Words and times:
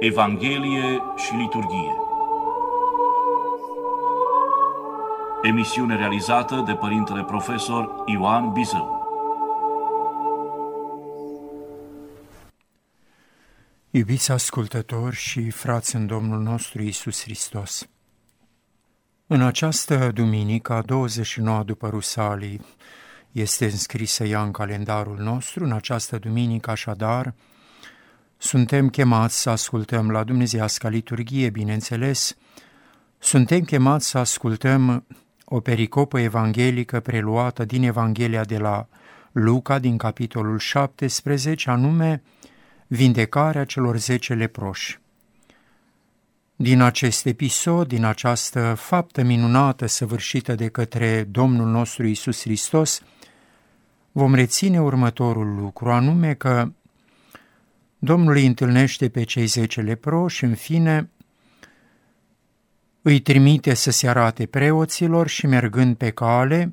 Evanghelie 0.00 1.02
și 1.16 1.34
liturghie. 1.34 1.96
Emisiune 5.42 5.96
realizată 5.96 6.62
de 6.66 6.74
Părintele 6.74 7.24
Profesor 7.24 8.02
Ioan 8.06 8.52
Bizău. 8.52 9.06
Iubiți 13.90 14.32
ascultători 14.32 15.16
și 15.16 15.50
frați 15.50 15.96
în 15.96 16.06
Domnul 16.06 16.40
nostru 16.40 16.82
Isus 16.82 17.22
Hristos, 17.22 17.88
în 19.26 19.42
această 19.42 20.10
duminică, 20.14 20.72
a 20.72 20.82
29 20.82 21.62
după 21.62 21.88
Rusalii, 21.88 22.60
este 23.32 23.64
înscrisă 23.64 24.24
ea 24.24 24.42
în 24.42 24.50
calendarul 24.50 25.18
nostru, 25.18 25.64
în 25.64 25.72
această 25.72 26.18
duminică 26.18 26.70
așadar, 26.70 27.34
suntem 28.38 28.88
chemați 28.88 29.40
să 29.40 29.50
ascultăm 29.50 30.10
la 30.10 30.24
Dumnezeiasca 30.24 30.88
liturghie, 30.88 31.50
bineînțeles, 31.50 32.36
suntem 33.18 33.60
chemați 33.60 34.08
să 34.08 34.18
ascultăm 34.18 35.06
o 35.44 35.60
pericopă 35.60 36.18
evanghelică 36.18 37.00
preluată 37.00 37.64
din 37.64 37.82
Evanghelia 37.82 38.44
de 38.44 38.58
la 38.58 38.86
Luca, 39.32 39.78
din 39.78 39.96
capitolul 39.96 40.58
17, 40.58 41.70
anume 41.70 42.22
vindecarea 42.86 43.64
celor 43.64 43.96
zece 43.96 44.34
leproși. 44.34 44.98
Din 46.56 46.80
acest 46.80 47.26
episod, 47.26 47.88
din 47.88 48.04
această 48.04 48.74
faptă 48.78 49.22
minunată 49.22 49.86
săvârșită 49.86 50.54
de 50.54 50.68
către 50.68 51.24
Domnul 51.24 51.66
nostru 51.66 52.06
Isus 52.06 52.40
Hristos, 52.40 53.02
vom 54.12 54.34
reține 54.34 54.80
următorul 54.80 55.54
lucru, 55.54 55.90
anume 55.90 56.34
că 56.34 56.68
Domnul 57.98 58.34
îi 58.34 58.46
întâlnește 58.46 59.08
pe 59.08 59.22
cei 59.22 59.46
zece 59.46 59.80
leproși, 59.80 60.44
în 60.44 60.54
fine, 60.54 61.10
îi 63.02 63.20
trimite 63.20 63.74
să 63.74 63.90
se 63.90 64.08
arate 64.08 64.46
preoților 64.46 65.28
și 65.28 65.46
mergând 65.46 65.96
pe 65.96 66.10
cale, 66.10 66.72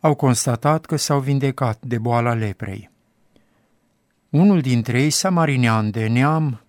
au 0.00 0.14
constatat 0.14 0.86
că 0.86 0.96
s-au 0.96 1.20
vindecat 1.20 1.78
de 1.80 1.98
boala 1.98 2.34
leprei. 2.34 2.90
Unul 4.30 4.60
dintre 4.60 5.02
ei, 5.02 5.10
samarinean 5.10 5.90
de 5.90 6.06
neam, 6.06 6.60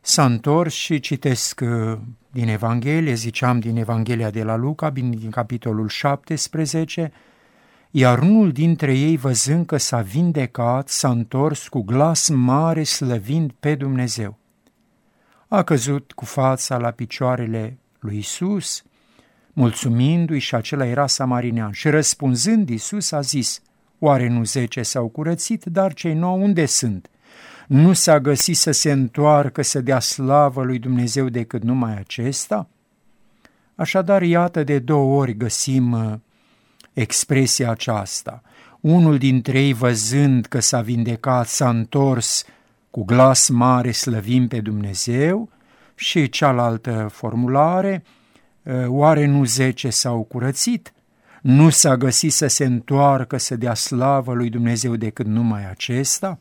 s-a 0.00 0.24
întors 0.24 0.74
și 0.74 1.00
citesc 1.00 1.60
uh, 1.62 1.98
din 2.30 2.48
Evanghelie, 2.48 3.14
ziceam 3.14 3.60
din 3.60 3.76
Evanghelia 3.76 4.30
de 4.30 4.42
la 4.42 4.56
Luca, 4.56 4.90
din 4.90 5.30
capitolul 5.30 5.88
17, 5.88 7.12
iar 7.90 8.18
unul 8.18 8.52
dintre 8.52 8.94
ei, 8.96 9.16
văzând 9.16 9.66
că 9.66 9.76
s-a 9.76 10.00
vindecat, 10.00 10.88
s-a 10.88 11.10
întors 11.10 11.68
cu 11.68 11.80
glas 11.80 12.28
mare 12.28 12.82
slăvind 12.82 13.52
pe 13.60 13.74
Dumnezeu. 13.74 14.38
A 15.48 15.62
căzut 15.62 16.12
cu 16.12 16.24
fața 16.24 16.76
la 16.76 16.90
picioarele 16.90 17.78
lui 17.98 18.18
Isus, 18.18 18.82
mulțumindu-i 19.52 20.38
și 20.38 20.54
acela 20.54 20.86
era 20.86 21.06
samarinean. 21.06 21.72
Și 21.72 21.88
răspunzând, 21.88 22.68
Isus 22.68 23.12
a 23.12 23.20
zis, 23.20 23.62
Oare 23.98 24.28
nu 24.28 24.44
zece 24.44 24.82
s-au 24.82 25.08
curățit, 25.08 25.64
dar 25.64 25.92
cei 25.92 26.14
nouă 26.14 26.36
unde 26.36 26.66
sunt? 26.66 27.10
Nu 27.66 27.92
s-a 27.92 28.20
găsit 28.20 28.56
să 28.56 28.70
se 28.70 28.92
întoarcă 28.92 29.62
să 29.62 29.80
dea 29.80 30.00
slavă 30.00 30.62
lui 30.62 30.78
Dumnezeu 30.78 31.28
decât 31.28 31.62
numai 31.62 31.96
acesta? 31.98 32.68
Așadar, 33.74 34.22
iată 34.22 34.64
de 34.64 34.78
două 34.78 35.20
ori 35.20 35.36
găsim 35.36 35.92
uh, 35.92 36.14
expresia 36.92 37.70
aceasta. 37.70 38.42
Unul 38.80 39.18
dintre 39.18 39.60
ei, 39.60 39.72
văzând 39.72 40.46
că 40.46 40.60
s-a 40.60 40.80
vindecat, 40.80 41.46
s-a 41.46 41.68
întors 41.68 42.44
cu 42.90 43.04
glas 43.04 43.48
mare 43.48 43.90
slăvim 43.90 44.48
pe 44.48 44.60
Dumnezeu 44.60 45.48
și 45.94 46.28
cealaltă 46.28 47.08
formulare, 47.12 48.04
ă, 48.66 48.88
oare 48.88 49.26
nu 49.26 49.44
zece 49.44 49.90
s-au 49.90 50.22
curățit? 50.22 50.92
Nu 51.42 51.70
s-a 51.70 51.96
găsit 51.96 52.32
să 52.32 52.46
se 52.46 52.64
întoarcă 52.64 53.36
să 53.36 53.56
dea 53.56 53.74
slavă 53.74 54.32
lui 54.32 54.50
Dumnezeu 54.50 54.96
decât 54.96 55.26
numai 55.26 55.70
acesta? 55.70 56.38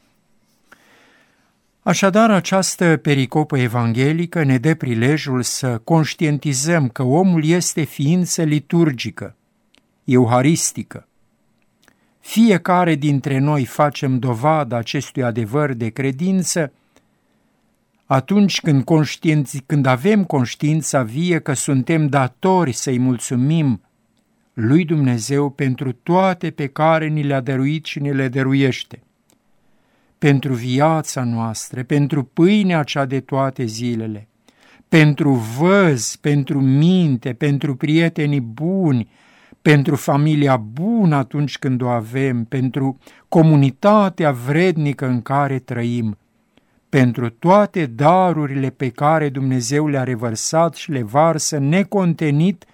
Așadar, 1.82 2.32
această 2.32 2.98
pericopă 2.98 3.58
evanghelică 3.58 4.44
ne 4.44 4.58
dă 4.58 4.76
prilejul 4.76 5.42
să 5.42 5.78
conștientizăm 5.78 6.90
că 6.90 7.04
omul 7.04 7.46
este 7.46 7.84
ființă 7.84 8.44
liturgică, 8.44 9.36
euharistică. 10.14 11.08
Fiecare 12.20 12.96
dintre 12.96 13.38
noi 13.38 13.66
facem 13.66 14.20
dovadă 14.20 14.76
acestui 14.76 15.24
adevăr 15.24 15.74
de 15.74 15.90
credință 15.90 16.72
atunci 18.06 18.62
când, 18.62 18.84
conștiinți, 18.84 19.64
când 19.66 19.86
avem 19.86 20.24
conștiința 20.24 21.04
vie 21.04 21.40
că 21.40 21.54
suntem 21.54 22.08
datori 22.08 22.72
să-i 22.72 23.00
mulțumim 23.00 23.82
lui 24.54 24.86
Dumnezeu 24.86 25.50
pentru 25.50 25.92
toate 25.92 26.52
pe 26.52 26.68
care 26.68 27.08
ni 27.08 27.24
le-a 27.24 27.42
dăruit 27.42 27.86
și 27.86 28.00
ni 28.00 28.14
le 28.14 28.28
dăruiește, 28.28 29.04
pentru 30.18 30.54
viața 30.54 31.24
noastră, 31.24 31.84
pentru 31.84 32.24
pâinea 32.24 32.84
cea 32.84 33.06
de 33.06 33.20
toate 33.20 33.66
zilele, 33.66 34.28
pentru 34.88 35.32
văz, 35.34 36.16
pentru 36.16 36.62
minte, 36.62 37.34
pentru 37.34 37.76
prietenii 37.76 38.42
buni, 38.42 39.10
pentru 39.62 39.96
familia 39.96 40.58
bună 40.58 41.16
atunci 41.16 41.58
când 41.58 41.82
o 41.82 41.88
avem, 41.88 42.44
pentru 42.44 42.98
comunitatea 43.28 44.32
vrednică 44.32 45.06
în 45.06 45.22
care 45.22 45.60
trăim, 45.60 46.18
pentru 46.90 47.30
toate 47.30 47.86
darurile 47.86 48.70
pe 48.70 48.90
care 48.90 49.30
Dumnezeu 49.30 49.88
le-a 49.88 50.04
revărsat 50.04 50.76
și 50.76 50.92
le 50.92 51.02
varsă 51.02 51.58
necontenit 51.58 52.66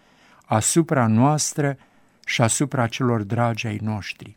asupra 0.45 1.07
noastră 1.07 1.77
și 2.25 2.41
asupra 2.41 2.87
celor 2.87 3.23
dragi 3.23 3.67
ai 3.67 3.79
noștri. 3.81 4.35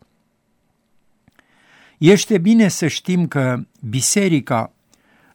Este 1.99 2.39
bine 2.39 2.69
să 2.69 2.87
știm 2.87 3.27
că 3.27 3.61
biserica, 3.81 4.73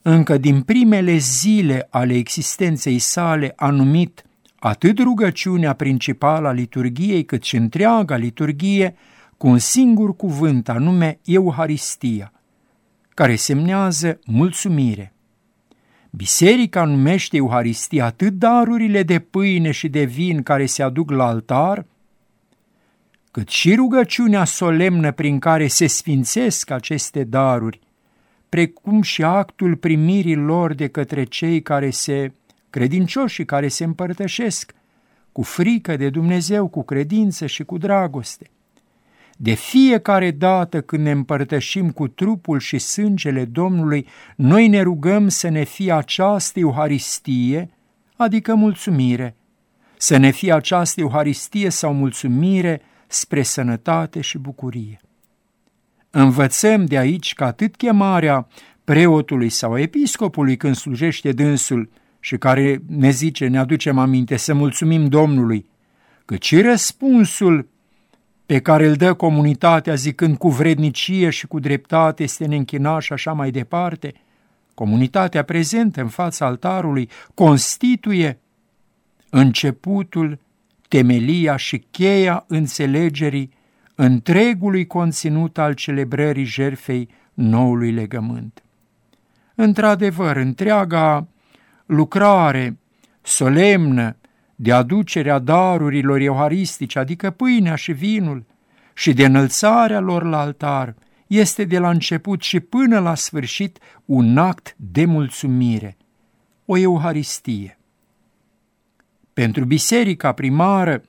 încă 0.01 0.38
din 0.38 0.62
primele 0.62 1.16
zile 1.16 1.88
ale 1.90 2.13
existenței 2.13 3.00
sale, 3.00 3.53
a 3.56 3.69
numit 3.69 4.25
atât 4.66 5.00
rugăciunea 5.00 5.74
principală 5.74 6.47
a 6.47 6.51
liturgiei, 6.51 7.25
cât 7.25 7.44
și 7.44 7.56
întreaga 7.56 8.16
liturgie, 8.16 8.96
cu 9.38 9.47
un 9.47 9.57
singur 9.57 10.16
cuvânt, 10.16 10.69
anume 10.69 11.19
Euharistia, 11.25 12.31
care 13.09 13.35
semnează 13.35 14.19
mulțumire. 14.25 15.13
Biserica 16.09 16.85
numește 16.85 17.38
Euharistia 17.38 18.06
atât 18.06 18.34
darurile 18.34 19.03
de 19.03 19.19
pâine 19.19 19.72
și 19.72 19.88
de 19.88 20.03
vin 20.03 20.44
care 20.44 20.66
se 20.66 20.84
aduc 20.84 21.12
la 21.12 21.25
altar, 21.25 21.85
cât 23.31 23.50
și 23.50 23.75
rugăciunea 23.75 24.44
solemnă 24.44 25.12
prin 25.12 25.40
care 25.40 25.68
se 25.68 25.88
sfințesc 25.88 26.69
aceste 26.69 27.24
daruri, 27.24 27.80
precum 28.50 29.01
și 29.01 29.24
actul 29.24 29.75
primirii 29.75 30.35
lor 30.35 30.74
de 30.74 30.88
către 30.88 31.24
cei 31.24 31.62
care 31.62 31.90
se 31.90 32.31
credincioșii 32.74 33.46
care 33.46 33.68
se 33.68 33.84
împărtășesc 33.84 34.74
cu 35.32 35.42
frică 35.42 35.96
de 35.96 36.10
Dumnezeu, 36.10 36.68
cu 36.68 36.84
credință 36.84 37.46
și 37.46 37.64
cu 37.64 37.78
dragoste. 37.78 38.50
De 39.38 39.54
fiecare 39.54 40.32
dată 40.32 40.82
când 40.82 41.04
ne 41.04 41.12
împărtășim 41.12 41.92
cu 41.92 42.08
trupul 42.08 42.60
și 42.60 42.78
sângele 42.78 43.46
Domnului, 43.46 44.08
noi 44.36 44.68
ne 44.68 44.82
rugăm 44.82 45.28
să 45.28 45.50
ne 45.50 45.64
fie 45.64 45.92
această 45.92 46.60
Euharistie, 46.60 47.70
adică 48.16 48.56
mulțumire, 48.56 49.36
să 49.98 50.18
ne 50.18 50.30
fie 50.30 50.54
această 50.54 51.00
Euharistie 51.02 51.70
sau 51.70 51.94
mulțumire 51.94 52.82
spre 53.08 53.44
sănătate 53.44 54.22
și 54.22 54.38
bucurie. 54.38 55.00
Învățăm 56.10 56.86
de 56.86 56.98
aici 56.98 57.34
că 57.34 57.44
atât 57.44 57.76
chemarea 57.76 58.48
preotului 58.84 59.50
sau 59.50 59.78
episcopului 59.78 60.58
când 60.58 60.76
slujește 60.76 61.31
dânsul, 61.31 61.90
și 62.25 62.38
care 62.38 62.81
ne 62.88 63.10
zice, 63.10 63.48
ne 63.48 63.58
aducem 63.58 63.98
aminte, 63.98 64.36
să 64.36 64.54
mulțumim 64.54 65.08
Domnului, 65.08 65.66
cât 66.25 66.44
și 66.44 66.62
răspunsul 66.62 67.68
pe 68.46 68.60
care 68.60 68.86
îl 68.86 68.94
dă 68.94 69.14
comunitatea 69.14 69.94
zicând 69.94 70.38
cu 70.38 70.50
vrednicie 70.50 71.30
și 71.30 71.48
cu 71.48 71.60
dreptate 71.60 72.24
este 72.24 72.46
neînchinaș 72.46 73.06
și 73.06 73.14
așa 73.14 73.34
mai 73.34 73.52
departe, 73.52 74.14
comunitatea 74.74 75.44
prezentă 75.44 76.02
în 76.02 76.08
fața 76.08 76.46
altarului 76.46 77.10
constituie 77.34 78.40
începutul, 79.30 80.40
temelia 80.88 81.56
și 81.56 81.86
cheia 81.92 82.46
înțelegerii 82.48 83.54
întregului 83.96 84.86
conținut 84.86 85.58
al 85.58 85.74
celebrării 85.74 86.44
jerfei 86.44 87.10
noului 87.34 87.92
legământ. 87.92 88.64
Într-adevăr, 89.56 90.36
întreaga 90.36 91.28
lucrare 91.95 92.78
solemnă 93.22 94.16
de 94.56 94.72
aducerea 94.72 95.40
darurilor 95.40 96.19
euharistice, 96.19 97.00
adică 97.00 97.30
pâinea 97.30 97.75
și 97.75 97.92
vinul, 97.92 98.45
și 98.94 99.13
de 99.13 99.25
înălțarea 99.25 100.00
lor 100.00 100.24
la 100.24 100.40
altar, 100.40 100.95
este 101.28 101.63
de 101.63 101.80
la 101.80 101.90
început 101.90 102.42
și 102.42 102.60
până 102.60 103.00
la 103.00 103.16
sfârșit 103.16 103.80
un 104.06 104.38
act 104.38 104.75
de 104.78 105.06
mulțumire, 105.06 105.98
o 106.66 106.78
Euharistie. 106.78 107.78
Pentru 109.34 109.66
biserica 109.66 110.31
primară, 110.31 111.01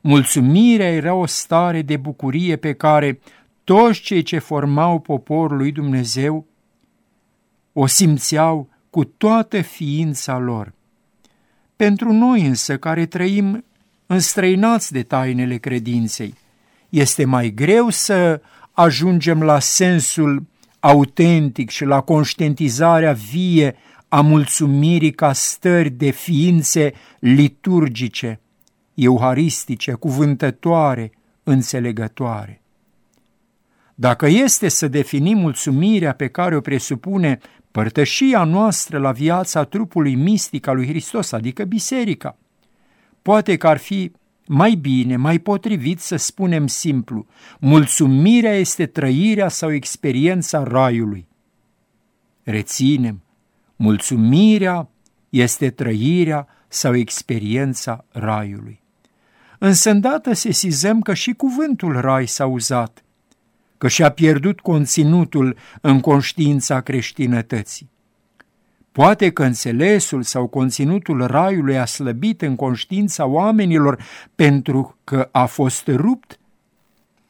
mulțumirea 0.00 0.90
era 0.90 1.14
o 1.14 1.26
stare 1.26 1.82
de 1.82 1.96
bucurie 1.96 2.56
pe 2.56 2.72
care 2.72 3.20
toți 3.64 4.00
cei 4.00 4.22
ce 4.22 4.38
formau 4.38 4.98
poporul 4.98 5.56
lui 5.56 5.72
Dumnezeu 5.72 6.46
o 7.72 7.86
simțeau 7.86 8.68
cu 8.92 9.04
toată 9.04 9.60
ființa 9.60 10.38
lor. 10.38 10.72
Pentru 11.76 12.12
noi 12.12 12.46
însă, 12.46 12.76
care 12.76 13.06
trăim 13.06 13.64
înstrăinați 14.06 14.92
de 14.92 15.02
tainele 15.02 15.56
credinței, 15.56 16.34
este 16.88 17.24
mai 17.24 17.50
greu 17.50 17.88
să 17.88 18.40
ajungem 18.72 19.42
la 19.42 19.58
sensul 19.58 20.46
autentic 20.80 21.70
și 21.70 21.84
la 21.84 22.00
conștientizarea 22.00 23.12
vie 23.12 23.76
a 24.08 24.20
mulțumirii 24.20 25.12
ca 25.12 25.32
stări 25.32 25.90
de 25.90 26.10
ființe 26.10 26.92
liturgice, 27.18 28.40
euharistice, 28.94 29.92
cuvântătoare, 29.92 31.12
înțelegătoare. 31.42 32.62
Dacă 33.94 34.26
este 34.26 34.68
să 34.68 34.88
definim 34.88 35.38
mulțumirea 35.38 36.12
pe 36.12 36.28
care 36.28 36.56
o 36.56 36.60
presupune 36.60 37.38
părtășia 37.72 38.44
noastră 38.44 38.98
la 38.98 39.12
viața 39.12 39.64
trupului 39.64 40.14
mistic 40.14 40.66
al 40.66 40.76
lui 40.76 40.86
Hristos, 40.86 41.32
adică 41.32 41.64
biserica, 41.64 42.38
poate 43.22 43.56
că 43.56 43.68
ar 43.68 43.76
fi 43.76 44.12
mai 44.46 44.74
bine, 44.74 45.16
mai 45.16 45.38
potrivit 45.38 46.00
să 46.00 46.16
spunem 46.16 46.66
simplu, 46.66 47.26
mulțumirea 47.58 48.54
este 48.54 48.86
trăirea 48.86 49.48
sau 49.48 49.72
experiența 49.72 50.62
raiului. 50.62 51.28
Reținem, 52.42 53.22
mulțumirea 53.76 54.88
este 55.28 55.70
trăirea 55.70 56.48
sau 56.68 56.96
experiența 56.96 58.04
raiului. 58.08 58.82
Însă 59.58 59.90
îndată 59.90 60.32
sesizăm 60.32 61.00
că 61.00 61.14
și 61.14 61.32
cuvântul 61.32 62.00
rai 62.00 62.26
s-a 62.26 62.46
uzat, 62.46 63.04
că 63.82 63.88
și-a 63.88 64.08
pierdut 64.10 64.60
conținutul 64.60 65.56
în 65.80 66.00
conștiința 66.00 66.80
creștinătății. 66.80 67.90
Poate 68.92 69.30
că 69.30 69.44
înțelesul 69.44 70.22
sau 70.22 70.46
conținutul 70.46 71.26
raiului 71.26 71.78
a 71.78 71.84
slăbit 71.84 72.42
în 72.42 72.56
conștiința 72.56 73.26
oamenilor 73.26 74.02
pentru 74.34 74.98
că 75.04 75.28
a 75.32 75.44
fost 75.44 75.86
rupt 75.86 76.38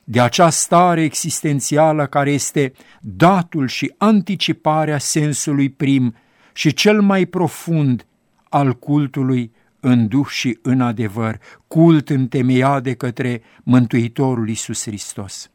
de 0.05 0.21
acea 0.21 0.51
stare 0.51 1.03
existențială 1.03 2.07
care 2.07 2.31
este 2.31 2.73
datul 3.01 3.69
și 3.69 3.95
anticiparea 3.99 4.99
sensului 4.99 5.71
prim 5.71 6.15
și 6.53 6.73
cel 6.73 7.01
mai 7.01 7.27
profund 7.27 8.07
al 8.49 8.73
cultului 8.73 9.53
în 9.81 10.09
duh 10.09 10.27
și 10.27 10.59
în 10.63 10.81
adevăr, 10.81 11.39
cult 11.67 12.11
întemeiat 12.11 12.83
de 12.83 12.95
către 12.95 13.43
Mântuitorul 13.63 14.49
Iisus 14.49 14.83
Hristos. 14.83 15.52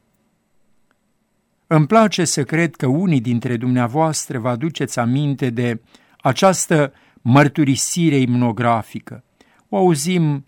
Îmi 1.67 1.87
place 1.87 2.25
să 2.25 2.43
cred 2.43 2.75
că 2.75 2.85
unii 2.85 3.21
dintre 3.21 3.57
dumneavoastră 3.57 4.39
vă 4.39 4.49
aduceți 4.49 4.99
aminte 4.99 5.49
de 5.49 5.81
această 6.17 6.93
mărturisire 7.21 8.15
imnografică. 8.15 9.23
O 9.69 9.77
auzim 9.77 10.43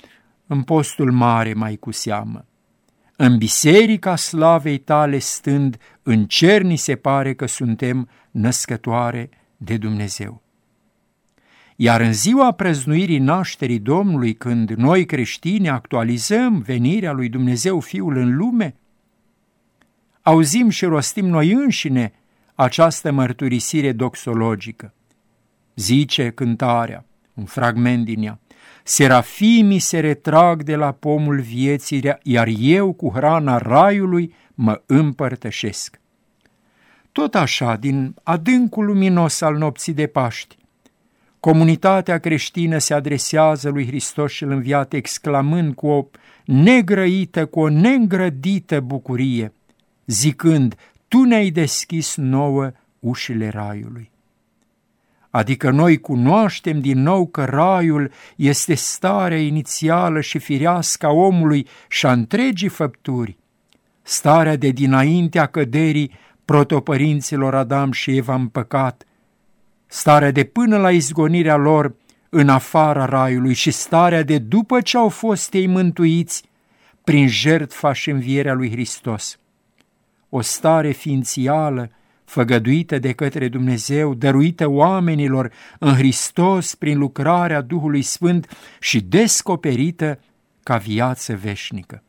în 0.48 0.64
postul 0.64 1.12
mare 1.12 1.54
mai 1.54 1.76
cu 1.76 1.92
seamă. 1.92 2.46
În 3.16 3.38
biserica 3.38 4.16
slavei 4.16 4.78
tale 4.78 5.18
stând, 5.18 5.78
în 6.04 6.26
cer 6.26 6.62
ni 6.62 6.76
se 6.76 6.96
pare 6.96 7.34
că 7.34 7.46
suntem 7.46 8.10
născătoare 8.32 9.30
de 9.58 9.78
Dumnezeu. 9.78 10.42
Iar 11.76 12.02
în 12.02 12.14
ziua 12.14 12.52
prăznuirii 12.52 13.20
nașterii 13.20 13.80
Domnului, 13.80 14.34
când 14.34 14.70
noi 14.70 15.06
creștini 15.06 15.70
actualizăm 15.70 16.60
venirea 16.60 17.12
lui 17.12 17.30
Dumnezeu 17.30 17.80
Fiul 17.80 18.18
în 18.18 18.36
lume, 18.36 18.76
auzim 20.30 20.70
și 20.70 20.86
rostim 20.86 21.26
noi 21.26 21.52
înșine 21.52 22.14
această 22.56 23.12
mărturisire 23.12 23.92
doxologică. 23.92 24.94
Zice 25.76 26.30
cântarea, 26.30 27.06
un 27.34 27.46
fragment 27.46 28.06
din 28.06 28.24
ea, 28.24 28.40
Serafimii 28.84 29.80
se 29.80 30.00
retrag 30.00 30.64
de 30.64 30.76
la 30.76 30.92
pomul 30.92 31.40
vieții, 31.40 32.04
iar 32.24 32.48
eu 32.60 32.94
cu 32.94 33.12
hrana 33.16 33.58
raiului 33.58 34.34
mă 34.54 34.82
împărtășesc. 34.86 36.00
Tot 37.12 37.36
așa, 37.36 37.76
din 37.76 38.16
adâncul 38.24 38.86
luminos 38.86 39.42
al 39.42 39.56
nopții 39.56 39.94
de 39.94 40.08
Paști, 40.08 40.58
comunitatea 41.40 42.18
creștină 42.18 42.78
se 42.78 42.94
adresează 42.94 43.70
lui 43.70 43.86
Hristos 43.86 44.32
și 44.32 44.44
înviat 44.44 44.94
exclamând 44.94 45.74
cu 45.74 45.88
o 45.88 46.06
negrăită, 46.46 47.46
cu 47.46 47.60
o 47.60 47.70
neîngrădită 47.70 48.80
bucurie– 48.80 49.54
zicând, 50.10 50.76
Tu 51.08 51.24
ne-ai 51.24 51.50
deschis 51.50 52.16
nouă 52.16 52.72
ușile 53.00 53.50
raiului. 53.50 54.12
Adică 55.30 55.70
noi 55.70 56.00
cunoaștem 56.00 56.82
din 56.82 57.02
nou 57.02 57.28
că 57.28 57.46
raiul 57.46 58.12
este 58.36 58.74
starea 58.74 59.38
inițială 59.38 60.22
și 60.22 60.40
firească 60.40 61.06
a 61.06 61.10
omului 61.10 61.68
și 61.88 62.06
a 62.06 62.12
întregii 62.12 62.68
făpturi, 62.68 63.38
starea 64.02 64.56
de 64.56 64.70
dinaintea 64.70 65.46
căderii 65.46 66.12
protopărinților 66.46 67.56
Adam 67.56 67.92
și 67.92 68.18
Eva 68.18 68.36
în 68.36 68.48
păcat, 68.48 69.04
starea 69.88 70.32
de 70.32 70.44
până 70.44 70.78
la 70.78 70.92
izgonirea 70.92 71.56
lor 71.56 71.96
în 72.30 72.50
afara 72.50 73.06
raiului 73.06 73.54
și 73.54 73.72
starea 73.72 74.24
de 74.24 74.38
după 74.38 74.82
ce 74.82 74.98
au 74.98 75.10
fost 75.10 75.54
ei 75.54 75.68
mântuiți 75.68 76.44
prin 77.04 77.28
jertfa 77.28 77.94
și 77.94 78.10
învierea 78.10 78.54
lui 78.54 78.72
Hristos 78.72 79.39
o 80.30 80.42
stare 80.42 80.92
ființială 80.92 81.92
făgăduită 82.26 83.00
de 83.00 83.12
către 83.12 83.48
Dumnezeu, 83.48 84.14
dăruită 84.14 84.68
oamenilor 84.68 85.52
în 85.80 85.94
Hristos 85.94 86.76
prin 86.76 86.98
lucrarea 86.98 87.62
Duhului 87.62 88.02
Sfânt 88.02 88.58
și 88.80 89.02
descoperită 89.02 90.20
ca 90.64 90.78
viață 90.78 91.36
veșnică. 91.36 92.04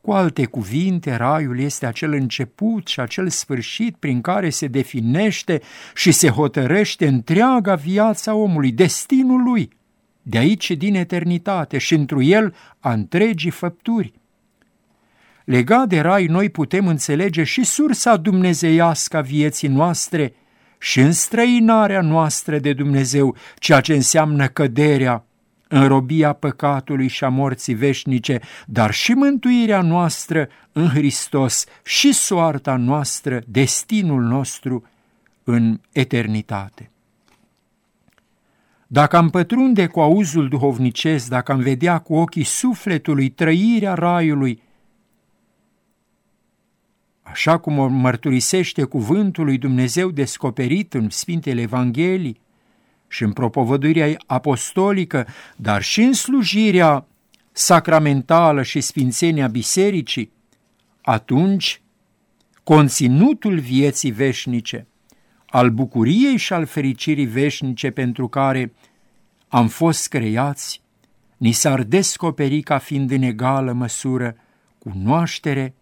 Cu 0.00 0.12
alte 0.12 0.44
cuvinte, 0.44 1.14
raiul 1.14 1.58
este 1.58 1.86
acel 1.86 2.12
început 2.12 2.86
și 2.86 3.00
acel 3.00 3.28
sfârșit 3.28 3.96
prin 3.96 4.20
care 4.20 4.50
se 4.50 4.66
definește 4.66 5.60
și 5.94 6.12
se 6.12 6.28
hotărăște 6.28 7.06
întreaga 7.06 7.74
viața 7.74 8.34
omului, 8.34 8.72
destinul 8.72 9.42
lui, 9.42 9.70
de 10.22 10.38
aici 10.38 10.70
din 10.70 10.94
eternitate 10.94 11.78
și 11.78 11.94
întru 11.94 12.22
el 12.22 12.54
a 12.78 12.92
întregii 12.92 13.50
făpturi. 13.50 14.12
Legat 15.44 15.88
de 15.88 16.00
rai, 16.00 16.26
noi 16.26 16.48
putem 16.48 16.86
înțelege 16.86 17.44
și 17.44 17.64
sursa 17.64 18.16
dumnezeiască 18.16 19.16
a 19.16 19.20
vieții 19.20 19.68
noastre 19.68 20.34
și 20.78 21.00
înstrăinarea 21.00 22.00
noastră 22.00 22.58
de 22.58 22.72
Dumnezeu, 22.72 23.36
ceea 23.58 23.80
ce 23.80 23.94
înseamnă 23.94 24.48
căderea, 24.48 25.24
robia 25.68 26.32
păcatului 26.32 27.08
și 27.08 27.24
a 27.24 27.28
morții 27.28 27.74
veșnice, 27.74 28.40
dar 28.66 28.92
și 28.92 29.12
mântuirea 29.12 29.82
noastră 29.82 30.48
în 30.72 30.88
Hristos 30.88 31.64
și 31.84 32.12
soarta 32.12 32.76
noastră, 32.76 33.40
destinul 33.46 34.22
nostru 34.22 34.84
în 35.44 35.80
eternitate. 35.92 36.90
Dacă 38.86 39.16
am 39.16 39.30
pătrunde 39.30 39.86
cu 39.86 40.00
auzul 40.00 40.48
duhovnicesc, 40.48 41.28
dacă 41.28 41.52
am 41.52 41.60
vedea 41.60 41.98
cu 41.98 42.14
ochii 42.14 42.44
sufletului 42.44 43.28
trăirea 43.28 43.94
raiului, 43.94 44.62
așa 47.24 47.58
cum 47.58 47.78
o 47.78 47.86
mărturisește 47.86 48.84
cuvântul 48.84 49.44
lui 49.44 49.58
Dumnezeu 49.58 50.10
descoperit 50.10 50.94
în 50.94 51.10
Sfintele 51.10 51.60
Evanghelii 51.60 52.40
și 53.08 53.22
în 53.22 53.32
propovăduirea 53.32 54.16
apostolică, 54.26 55.26
dar 55.56 55.82
și 55.82 56.00
în 56.00 56.12
slujirea 56.12 57.06
sacramentală 57.52 58.62
și 58.62 58.80
sfințenia 58.80 59.46
bisericii, 59.46 60.32
atunci 61.02 61.82
conținutul 62.64 63.58
vieții 63.58 64.10
veșnice, 64.10 64.86
al 65.46 65.70
bucuriei 65.70 66.36
și 66.36 66.52
al 66.52 66.66
fericirii 66.66 67.26
veșnice 67.26 67.90
pentru 67.90 68.28
care 68.28 68.72
am 69.48 69.68
fost 69.68 70.08
creați, 70.08 70.82
ni 71.36 71.52
s-ar 71.52 71.82
descoperi 71.82 72.60
ca 72.60 72.78
fiind 72.78 73.10
în 73.10 73.22
egală 73.22 73.72
măsură 73.72 74.36
cunoaștere, 74.78 75.74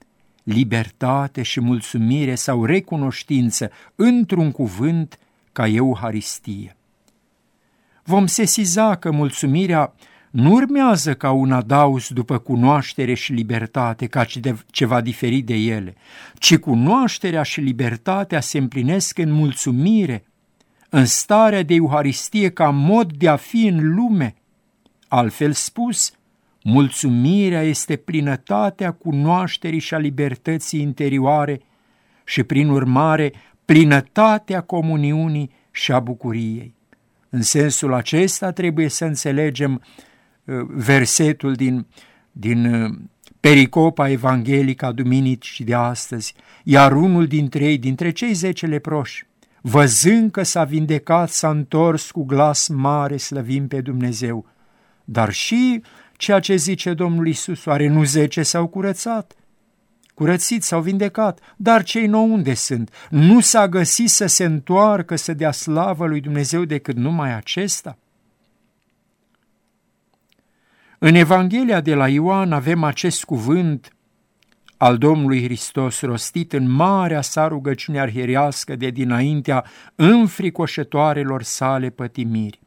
libertate 0.42 1.42
și 1.42 1.60
mulțumire 1.60 2.34
sau 2.34 2.64
recunoștință 2.64 3.70
într-un 3.94 4.50
cuvânt 4.50 5.18
ca 5.52 5.66
Euharistie. 5.66 6.76
Vom 8.04 8.26
sesiza 8.26 8.94
că 8.94 9.10
mulțumirea 9.10 9.94
nu 10.30 10.52
urmează 10.52 11.14
ca 11.14 11.30
un 11.30 11.52
adaus 11.52 12.08
după 12.08 12.38
cunoaștere 12.38 13.14
și 13.14 13.32
libertate, 13.32 14.06
ca 14.06 14.26
ceva 14.70 15.00
diferit 15.00 15.46
de 15.46 15.54
ele, 15.54 15.94
ci 16.38 16.56
cunoașterea 16.56 17.42
și 17.42 17.60
libertatea 17.60 18.40
se 18.40 18.58
împlinesc 18.58 19.18
în 19.18 19.32
mulțumire, 19.32 20.24
în 20.88 21.04
starea 21.04 21.62
de 21.62 21.74
Euharistie 21.74 22.50
ca 22.50 22.70
mod 22.70 23.12
de 23.12 23.28
a 23.28 23.36
fi 23.36 23.66
în 23.66 23.94
lume. 23.94 24.34
Altfel 25.08 25.52
spus, 25.52 26.12
mulțumirea 26.62 27.62
este 27.62 27.96
plinătatea 27.96 28.92
cunoașterii 28.92 29.78
și 29.78 29.94
a 29.94 29.98
libertății 29.98 30.80
interioare 30.80 31.60
și, 32.24 32.42
prin 32.42 32.68
urmare, 32.68 33.32
plinătatea 33.64 34.60
comuniunii 34.60 35.50
și 35.70 35.92
a 35.92 36.00
bucuriei. 36.00 36.74
În 37.28 37.42
sensul 37.42 37.92
acesta 37.92 38.50
trebuie 38.50 38.88
să 38.88 39.04
înțelegem 39.04 39.82
uh, 40.44 40.54
versetul 40.68 41.54
din, 41.54 41.86
din 42.32 42.74
uh, 42.74 42.90
pericopa 43.40 44.08
evanghelică 44.08 44.86
a 44.86 44.92
duminicii 44.92 45.64
de 45.64 45.74
astăzi, 45.74 46.34
iar 46.64 46.92
unul 46.92 47.26
dintre 47.26 47.64
ei, 47.64 47.78
dintre 47.78 48.10
cei 48.10 48.32
zece 48.32 48.66
leproși, 48.66 49.26
văzând 49.60 50.30
că 50.30 50.42
s-a 50.42 50.64
vindecat, 50.64 51.28
s-a 51.28 51.50
întors 51.50 52.10
cu 52.10 52.24
glas 52.24 52.68
mare, 52.68 53.16
slăvim 53.16 53.68
pe 53.68 53.80
Dumnezeu. 53.80 54.46
Dar 55.04 55.32
și 55.32 55.82
ceea 56.22 56.40
ce 56.40 56.56
zice 56.56 56.94
Domnul 56.94 57.26
Isus, 57.26 57.64
oare 57.64 57.88
nu 57.88 58.04
zece 58.04 58.42
s-au 58.42 58.66
curățat? 58.66 59.36
curățiți 60.14 60.66
s-au 60.66 60.80
vindecat, 60.80 61.54
dar 61.56 61.82
cei 61.82 62.06
nou 62.06 62.32
unde 62.32 62.54
sunt? 62.54 63.08
Nu 63.10 63.40
s-a 63.40 63.68
găsit 63.68 64.10
să 64.10 64.26
se 64.26 64.44
întoarcă, 64.44 65.16
să 65.16 65.32
dea 65.32 65.52
slavă 65.52 66.06
lui 66.06 66.20
Dumnezeu 66.20 66.64
decât 66.64 66.96
numai 66.96 67.34
acesta? 67.34 67.98
În 70.98 71.14
Evanghelia 71.14 71.80
de 71.80 71.94
la 71.94 72.08
Ioan 72.08 72.52
avem 72.52 72.84
acest 72.84 73.24
cuvânt 73.24 73.92
al 74.76 74.98
Domnului 74.98 75.42
Hristos 75.42 76.00
rostit 76.00 76.52
în 76.52 76.70
marea 76.70 77.20
sa 77.20 77.48
rugăciune 77.48 78.00
arhierească 78.00 78.76
de 78.76 78.90
dinaintea 78.90 79.64
înfricoșătoarelor 79.94 81.42
sale 81.42 81.90
pătimiri. 81.90 82.60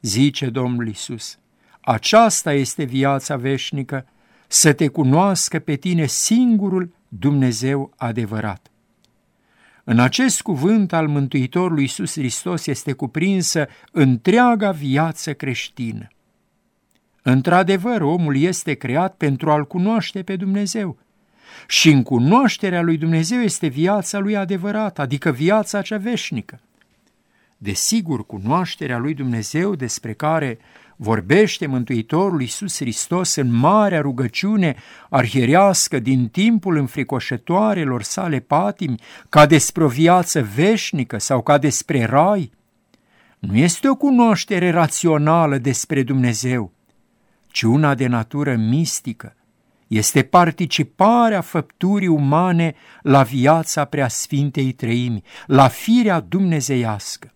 Zice 0.00 0.50
Domnul 0.50 0.88
Isus, 0.88 1.38
aceasta 1.90 2.52
este 2.52 2.84
viața 2.84 3.36
veșnică, 3.36 4.06
să 4.46 4.72
te 4.72 4.88
cunoască 4.88 5.58
pe 5.58 5.74
tine 5.74 6.06
singurul 6.06 6.94
Dumnezeu 7.08 7.92
adevărat. 7.96 8.70
În 9.84 9.98
acest 9.98 10.42
cuvânt 10.42 10.92
al 10.92 11.08
Mântuitorului 11.08 11.82
Iisus 11.82 12.12
Hristos 12.12 12.66
este 12.66 12.92
cuprinsă 12.92 13.66
întreaga 13.92 14.70
viață 14.70 15.34
creștină. 15.34 16.08
Într-adevăr, 17.22 18.00
omul 18.00 18.36
este 18.36 18.74
creat 18.74 19.16
pentru 19.16 19.50
a-L 19.50 19.66
cunoaște 19.66 20.22
pe 20.22 20.36
Dumnezeu 20.36 20.98
și 21.66 21.90
în 21.90 22.02
cunoașterea 22.02 22.82
lui 22.82 22.96
Dumnezeu 22.96 23.40
este 23.40 23.66
viața 23.66 24.18
lui 24.18 24.36
adevărată, 24.36 25.00
adică 25.00 25.30
viața 25.30 25.82
cea 25.82 25.96
veșnică. 25.96 26.60
Desigur, 27.56 28.26
cunoașterea 28.26 28.98
lui 28.98 29.14
Dumnezeu 29.14 29.74
despre 29.74 30.12
care 30.12 30.58
vorbește 31.00 31.66
Mântuitorul 31.66 32.40
Iisus 32.40 32.76
Hristos 32.76 33.34
în 33.34 33.52
marea 33.52 34.00
rugăciune 34.00 34.76
arhierească 35.08 35.98
din 35.98 36.28
timpul 36.28 36.76
înfricoșătoarelor 36.76 38.02
sale 38.02 38.38
patimi, 38.38 39.00
ca 39.28 39.46
despre 39.46 39.84
o 39.84 39.88
viață 39.88 40.42
veșnică 40.54 41.18
sau 41.18 41.42
ca 41.42 41.58
despre 41.58 42.04
rai, 42.04 42.50
nu 43.38 43.56
este 43.56 43.88
o 43.88 43.94
cunoaștere 43.94 44.70
rațională 44.70 45.58
despre 45.58 46.02
Dumnezeu, 46.02 46.72
ci 47.46 47.62
una 47.62 47.94
de 47.94 48.06
natură 48.06 48.56
mistică. 48.56 49.36
Este 49.86 50.22
participarea 50.22 51.40
făpturii 51.40 52.08
umane 52.08 52.74
la 53.02 53.22
viața 53.22 53.84
preasfintei 53.84 54.72
trăimi, 54.72 55.22
la 55.46 55.68
firea 55.68 56.20
dumnezeiască. 56.20 57.32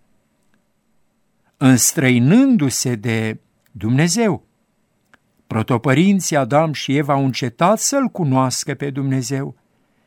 Înstrăinându-se 1.57 2.95
de 2.95 3.39
Dumnezeu. 3.73 4.47
Protopărinții 5.47 6.37
Adam 6.37 6.73
și 6.73 6.97
Eva 6.97 7.13
au 7.13 7.25
încetat 7.25 7.79
să-L 7.79 8.07
cunoască 8.07 8.75
pe 8.75 8.91
Dumnezeu, 8.91 9.57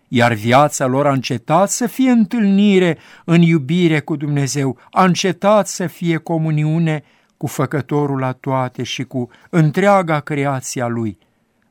iar 0.08 0.34
viața 0.34 0.86
lor 0.86 1.08
a 1.08 1.12
încetat 1.12 1.70
să 1.70 1.88
fie 1.88 2.10
întâlnire 2.10 2.98
în 3.26 3.42
iubire 3.42 4.00
cu 4.00 4.16
Dumnezeu, 4.16 4.78
a 4.92 5.04
încetat 5.04 5.68
să 5.68 5.88
fie 5.88 6.18
comuniune 6.18 7.04
cu 7.38 7.48
Făcătorul 7.48 8.20
la 8.20 8.32
toate 8.32 8.84
și 8.84 9.04
cu 9.04 9.30
întreaga 9.50 10.20
creație 10.20 10.82
a 10.82 10.88
Lui, 10.88 11.18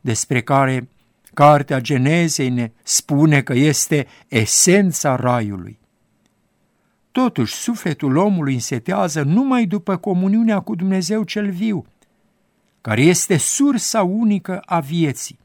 despre 0.01 0.43
care 0.43 0.89
Cartea 1.35 1.81
Genezei 1.81 2.49
ne 2.49 2.73
spune 2.83 3.43
că 3.43 3.53
este 3.53 4.07
esența 4.29 5.17
raiului. 5.17 5.79
Totuși, 7.15 7.55
sufletul 7.55 8.17
omului 8.17 8.55
însetează 8.55 9.23
numai 9.23 9.67
după 9.67 9.97
comuniunea 9.97 10.61
cu 10.61 10.75
Dumnezeu 10.75 11.23
cel 11.23 11.51
viu, 11.51 11.87
care 12.81 13.03
este 13.03 13.37
sursa 13.37 14.03
unică 14.03 14.59
a 14.59 14.81
vieții. 14.81 15.39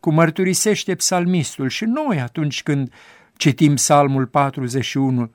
Cum 0.00 0.14
mărturisește 0.14 0.94
psalmistul 0.94 1.68
și 1.68 1.84
noi 1.84 2.20
atunci 2.20 2.62
când 2.62 2.92
citim 3.36 3.74
psalmul 3.74 4.26
41, 4.26 5.30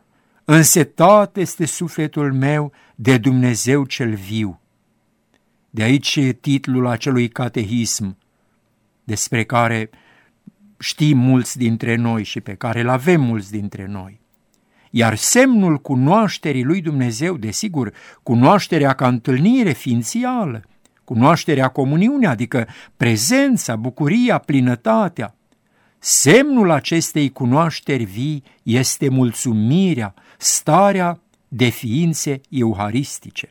însetat 0.45 1.37
este 1.37 1.65
sufletul 1.65 2.33
meu 2.33 2.71
de 2.95 3.17
Dumnezeu 3.17 3.85
cel 3.85 4.13
viu. 4.13 4.59
De 5.69 5.83
aici 5.83 6.15
e 6.15 6.33
titlul 6.33 6.87
acelui 6.87 7.27
catehism, 7.27 8.17
despre 9.03 9.43
care 9.43 9.89
știm 10.79 11.17
mulți 11.17 11.57
dintre 11.57 11.95
noi 11.95 12.23
și 12.23 12.41
pe 12.41 12.53
care 12.53 12.79
îl 12.79 12.89
avem 12.89 13.21
mulți 13.21 13.51
dintre 13.51 13.85
noi. 13.85 14.25
Iar 14.91 15.15
semnul 15.15 15.77
cunoașterii 15.77 16.63
lui 16.63 16.81
Dumnezeu, 16.81 17.37
desigur, 17.37 17.93
cunoașterea 18.23 18.93
ca 18.93 19.07
întâlnire 19.07 19.71
ființială, 19.71 20.63
cunoașterea 21.03 21.67
comuniunii, 21.67 22.27
adică 22.27 22.67
prezența, 22.97 23.75
bucuria, 23.75 24.37
plinătatea. 24.37 25.35
Semnul 25.99 26.71
acestei 26.71 27.31
cunoașteri 27.31 28.03
vii 28.03 28.43
este 28.63 29.09
mulțumirea, 29.09 30.13
starea 30.37 31.19
de 31.47 31.69
ființe 31.69 32.41
euharistice. 32.49 33.49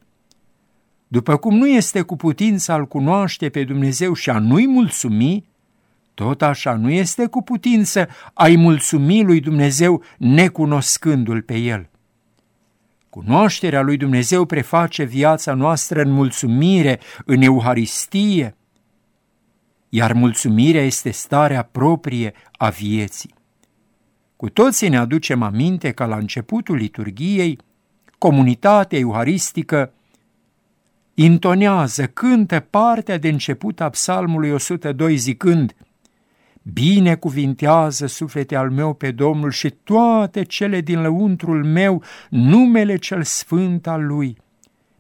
După 1.09 1.37
cum 1.37 1.57
nu 1.57 1.67
este 1.69 2.03
cu 2.03 2.17
putință 2.17 2.73
al 2.73 2.87
cunoaște 2.87 3.49
pe 3.49 3.65
Dumnezeu 3.65 4.13
și 4.13 4.31
a 4.31 4.39
nu-i 4.39 4.67
mulțumi, 4.67 5.45
tot 6.17 6.43
așa 6.43 6.75
nu 6.75 6.91
este 6.91 7.27
cu 7.27 7.43
putință 7.43 8.09
a-i 8.35 8.57
mulțumi 8.57 9.23
lui 9.23 9.41
Dumnezeu 9.41 10.03
necunoscându-L 10.19 11.43
pe 11.43 11.57
El. 11.57 11.89
Cunoașterea 13.09 13.83
lui 13.83 13.97
Dumnezeu 13.97 14.45
preface 14.45 15.05
viața 15.05 15.55
noastră 15.55 16.03
în 16.03 16.11
mulțumire, 16.11 17.01
în 17.25 17.43
Euharistie, 17.43 18.57
iar 19.89 20.13
mulțumirea 20.13 20.83
este 20.83 21.11
starea 21.11 21.63
proprie 21.63 22.33
a 22.53 22.69
vieții. 22.69 23.35
Cu 24.37 24.49
toții 24.49 24.89
ne 24.89 24.99
aducem 24.99 25.43
aminte 25.43 25.91
că 25.91 26.05
la 26.05 26.17
începutul 26.17 26.77
liturgiei, 26.77 27.59
comunitatea 28.19 28.99
euharistică 28.99 29.93
intonează, 31.15 32.07
cântă 32.07 32.61
partea 32.61 33.19
de 33.19 33.29
început 33.29 33.81
a 33.81 33.89
psalmului 33.89 34.51
102 34.51 35.17
zicând 35.17 35.75
Binecuvintează 36.73 38.07
suflete 38.07 38.57
al 38.57 38.71
meu 38.71 38.95
pe 38.95 39.11
Domnul 39.11 39.51
și 39.51 39.71
toate 39.71 40.43
cele 40.43 40.81
din 40.81 41.01
lăuntrul 41.01 41.65
meu 41.65 42.03
numele 42.31 42.97
cel 42.97 43.23
sfânt 43.23 43.87
al 43.87 44.07
Lui. 44.07 44.37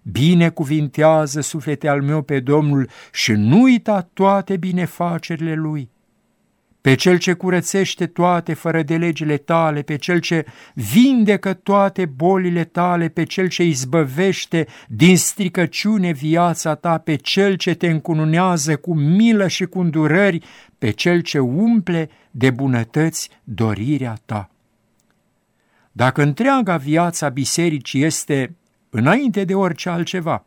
Binecuvintează 0.02 1.40
suflete 1.40 1.88
al 1.88 2.02
meu 2.02 2.22
pe 2.22 2.40
Domnul 2.40 2.88
și 3.12 3.32
nu 3.32 3.62
uita 3.62 4.08
toate 4.12 4.56
binefacerile 4.56 5.54
Lui 5.54 5.90
pe 6.86 6.94
cel 6.94 7.18
ce 7.18 7.32
curățește 7.32 8.06
toate 8.06 8.54
fără 8.54 8.82
de 8.82 8.96
legile 8.96 9.36
tale, 9.36 9.82
pe 9.82 9.96
cel 9.96 10.20
ce 10.20 10.46
vindecă 10.74 11.54
toate 11.54 12.04
bolile 12.04 12.64
tale, 12.64 13.08
pe 13.08 13.24
cel 13.24 13.48
ce 13.48 13.64
izbăvește 13.64 14.66
din 14.88 15.16
stricăciune 15.16 16.12
viața 16.12 16.74
ta, 16.74 16.98
pe 16.98 17.14
cel 17.14 17.54
ce 17.54 17.74
te 17.74 17.86
încununează 17.86 18.76
cu 18.76 18.94
milă 18.94 19.48
și 19.48 19.64
cu 19.64 19.80
îndurări, 19.80 20.44
pe 20.78 20.90
cel 20.90 21.20
ce 21.20 21.38
umple 21.38 22.10
de 22.30 22.50
bunătăți 22.50 23.30
dorirea 23.44 24.16
ta. 24.26 24.50
Dacă 25.92 26.22
întreaga 26.22 26.76
viața 26.76 27.28
bisericii 27.28 28.02
este 28.02 28.56
înainte 28.90 29.44
de 29.44 29.54
orice 29.54 29.88
altceva, 29.88 30.44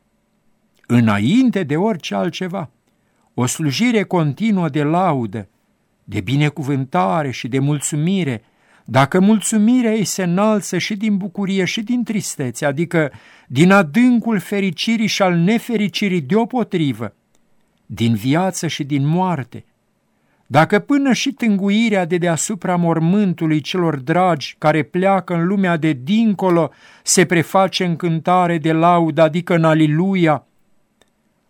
înainte 0.88 1.63
de 1.63 1.77
orice 1.77 2.15
altceva, 2.15 2.69
o 3.34 3.46
slujire 3.46 4.03
continuă 4.03 4.69
de 4.69 4.84
laudă, 4.84 5.48
de 6.09 6.21
binecuvântare 6.21 7.31
și 7.31 7.47
de 7.47 7.59
mulțumire, 7.59 8.43
dacă 8.85 9.19
mulțumirea 9.19 9.93
ei 9.93 10.03
se 10.03 10.23
înalță 10.23 10.77
și 10.77 10.95
din 10.95 11.17
bucurie 11.17 11.65
și 11.65 11.81
din 11.81 12.03
tristețe, 12.03 12.65
adică 12.65 13.11
din 13.47 13.71
adâncul 13.71 14.39
fericirii 14.39 15.07
și 15.07 15.21
al 15.21 15.35
nefericirii 15.35 16.21
deopotrivă, 16.21 17.13
din 17.85 18.15
viață 18.15 18.67
și 18.67 18.83
din 18.83 19.05
moarte, 19.05 19.65
dacă 20.47 20.79
până 20.79 21.13
și 21.13 21.31
tânguirea 21.31 22.05
de 22.05 22.17
deasupra 22.17 22.75
mormântului 22.75 23.61
celor 23.61 23.95
dragi 23.95 24.55
care 24.57 24.83
pleacă 24.83 25.33
în 25.33 25.47
lumea 25.47 25.77
de 25.77 25.91
dincolo 26.03 26.71
se 27.03 27.25
preface 27.25 27.85
în 27.85 27.95
cântare 27.95 28.57
de 28.57 28.71
laudă, 28.71 29.21
adică 29.21 29.55
în 29.55 29.63
aliluia, 29.63 30.45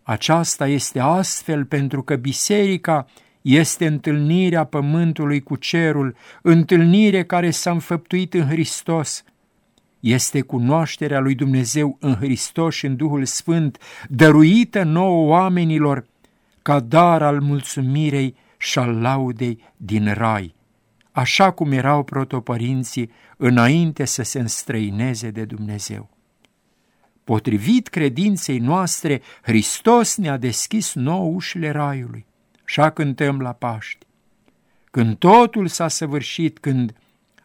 aceasta 0.02 0.66
este 0.66 0.98
astfel 0.98 1.64
pentru 1.64 2.02
că 2.02 2.16
biserica 2.16 3.06
este 3.42 3.86
întâlnirea 3.86 4.64
pământului 4.64 5.40
cu 5.40 5.56
cerul, 5.56 6.16
întâlnire 6.42 7.24
care 7.24 7.50
s-a 7.50 7.70
înfăptuit 7.70 8.34
în 8.34 8.48
Hristos. 8.48 9.24
Este 10.00 10.40
cunoașterea 10.40 11.18
lui 11.18 11.34
Dumnezeu 11.34 11.96
în 12.00 12.14
Hristos 12.14 12.74
și 12.74 12.86
în 12.86 12.96
Duhul 12.96 13.24
Sfânt, 13.24 13.78
dăruită 14.08 14.82
nouă 14.82 15.28
oamenilor 15.28 16.06
ca 16.62 16.80
dar 16.80 17.22
al 17.22 17.40
mulțumirei 17.40 18.36
și 18.58 18.78
al 18.78 19.00
laudei 19.00 19.64
din 19.76 20.12
rai, 20.12 20.54
așa 21.12 21.50
cum 21.50 21.72
erau 21.72 22.02
protopărinții 22.02 23.10
înainte 23.36 24.04
să 24.04 24.22
se 24.22 24.38
înstrăineze 24.38 25.30
de 25.30 25.44
Dumnezeu. 25.44 26.10
Potrivit 27.24 27.88
credinței 27.88 28.58
noastre, 28.58 29.20
Hristos 29.42 30.16
ne-a 30.16 30.36
deschis 30.36 30.94
nouă 30.94 31.34
ușile 31.34 31.70
raiului. 31.70 32.26
Așa 32.70 32.90
cântăm 32.90 33.40
la 33.40 33.52
Paști. 33.52 34.06
Când 34.90 35.16
totul 35.16 35.66
s-a 35.66 35.88
săvârșit, 35.88 36.58
când 36.58 36.92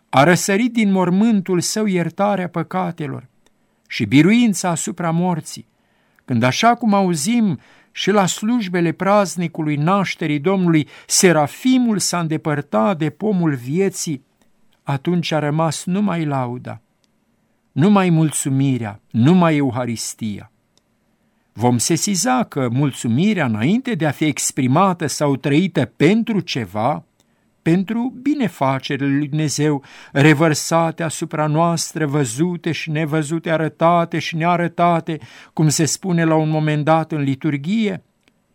a 0.10 0.24
răsărit 0.24 0.74
din 0.74 0.92
mormântul 0.92 1.60
său 1.60 1.86
iertarea 1.86 2.50
păcatelor 2.50 3.28
și 3.88 4.06
biruința 4.06 4.70
asupra 4.70 5.12
morții, 5.12 5.68
când 6.26 6.44
așa 6.44 6.76
cum 6.76 6.94
auzim 6.94 7.60
și 7.92 8.12
la 8.12 8.26
slujbele 8.26 8.92
praznicului 8.92 9.76
nașterii 9.76 10.40
Domnului, 10.40 10.88
serafimul 11.08 12.00
s-a 12.00 12.20
îndepărtat 12.20 12.98
de 12.98 13.10
pomul 13.10 13.56
vieții, 13.56 14.26
atunci 14.84 15.32
a 15.32 15.40
rămas 15.40 15.86
numai 15.86 16.26
lauda, 16.26 16.82
numai 17.72 18.10
mulțumirea, 18.10 19.00
numai 19.12 19.58
Euharistia. 19.58 20.52
Vom 21.58 21.78
sesiza 21.78 22.44
că 22.44 22.70
mulțumirea, 22.72 23.46
înainte 23.46 23.94
de 23.94 24.06
a 24.06 24.12
fi 24.12 24.26
exprimată 24.26 25.08
sau 25.08 25.36
trăită 25.36 25.92
pentru 25.96 26.40
ceva, 26.40 27.04
pentru 27.62 28.14
binefacerile 28.22 29.18
lui 29.18 29.28
Dumnezeu 29.28 29.84
revărsate 30.12 31.04
asupra 31.04 31.48
noastră, 31.48 32.06
văzute 32.06 32.72
și 32.72 32.92
nevăzute, 32.92 33.52
arătate 33.52 34.20
și 34.20 34.36
nearătate, 34.36 35.20
cum 35.54 35.70
se 35.70 35.86
spune 35.86 36.24
la 36.24 36.36
un 36.36 36.50
moment 36.50 36.84
dat 36.84 37.12
în 37.12 37.22
liturghie, 37.22 38.04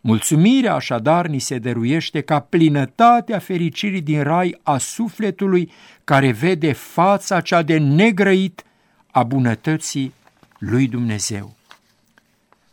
Mulțumirea 0.03 0.73
așadar 0.73 1.27
ni 1.27 1.39
se 1.39 1.57
dăruiește 1.57 2.21
ca 2.21 2.39
plinătatea 2.39 3.39
fericirii 3.39 4.01
din 4.01 4.23
rai 4.23 4.59
a 4.63 4.77
sufletului 4.77 5.71
care 6.03 6.31
vede 6.31 6.71
fața 6.71 7.41
cea 7.41 7.61
de 7.61 7.77
negrăit 7.77 8.63
a 9.11 9.23
bunătății 9.23 10.13
lui 10.57 10.87
Dumnezeu. 10.87 11.60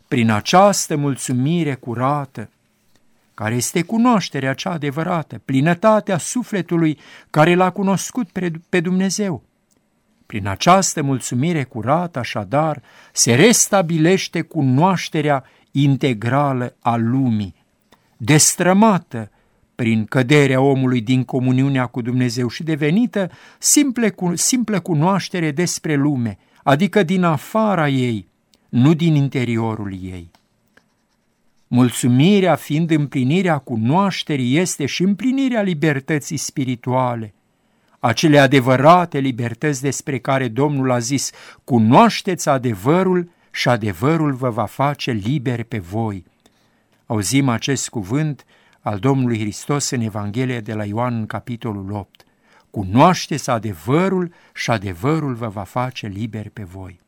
Prin 0.09 0.29
această 0.29 0.95
mulțumire 0.95 1.75
curată, 1.75 2.49
care 3.33 3.55
este 3.55 3.81
cunoașterea 3.81 4.53
cea 4.53 4.71
adevărată, 4.71 5.41
plinătatea 5.45 6.17
sufletului 6.17 6.97
care 7.29 7.55
l-a 7.55 7.69
cunoscut 7.69 8.29
pe 8.69 8.79
Dumnezeu. 8.79 9.43
Prin 10.25 10.47
această 10.47 11.01
mulțumire 11.01 11.63
curată, 11.63 12.19
așadar, 12.19 12.81
se 13.11 13.35
restabilește 13.35 14.41
cunoașterea 14.41 15.43
integrală 15.71 16.75
a 16.79 16.95
lumii, 16.95 17.55
destrămată 18.17 19.31
prin 19.75 20.05
căderea 20.05 20.61
omului 20.61 21.01
din 21.01 21.23
comuniunea 21.23 21.85
cu 21.85 22.01
Dumnezeu 22.01 22.47
și 22.47 22.63
devenită 22.63 23.31
simple, 23.57 24.15
simplă 24.33 24.79
cunoaștere 24.79 25.51
despre 25.51 25.95
lume, 25.95 26.37
adică 26.63 27.03
din 27.03 27.23
afara 27.23 27.89
ei, 27.89 28.28
nu 28.69 28.93
din 28.93 29.15
interiorul 29.15 29.93
ei. 30.01 30.31
Mulțumirea 31.67 32.55
fiind 32.55 32.91
împlinirea 32.91 33.57
cunoașterii 33.57 34.57
este 34.57 34.85
și 34.85 35.03
împlinirea 35.03 35.61
libertății 35.61 36.37
spirituale, 36.37 37.33
acele 37.99 38.39
adevărate 38.39 39.19
libertăți 39.19 39.81
despre 39.81 40.19
care 40.19 40.47
Domnul 40.47 40.91
a 40.91 40.99
zis, 40.99 41.31
cunoașteți 41.63 42.49
adevărul 42.49 43.31
și 43.51 43.69
adevărul 43.69 44.33
vă 44.33 44.49
va 44.49 44.65
face 44.65 45.11
liberi 45.11 45.63
pe 45.63 45.79
voi. 45.79 46.25
Auzim 47.05 47.49
acest 47.49 47.89
cuvânt 47.89 48.45
al 48.79 48.99
Domnului 48.99 49.39
Hristos 49.39 49.89
în 49.89 50.01
Evanghelia 50.01 50.59
de 50.59 50.73
la 50.73 50.85
Ioan 50.85 51.15
în 51.15 51.25
capitolul 51.25 51.91
8. 51.91 52.23
Cunoașteți 52.69 53.49
adevărul 53.49 54.33
și 54.53 54.71
adevărul 54.71 55.33
vă 55.33 55.47
va 55.47 55.63
face 55.63 56.07
liberi 56.07 56.49
pe 56.49 56.63
voi. 56.63 56.99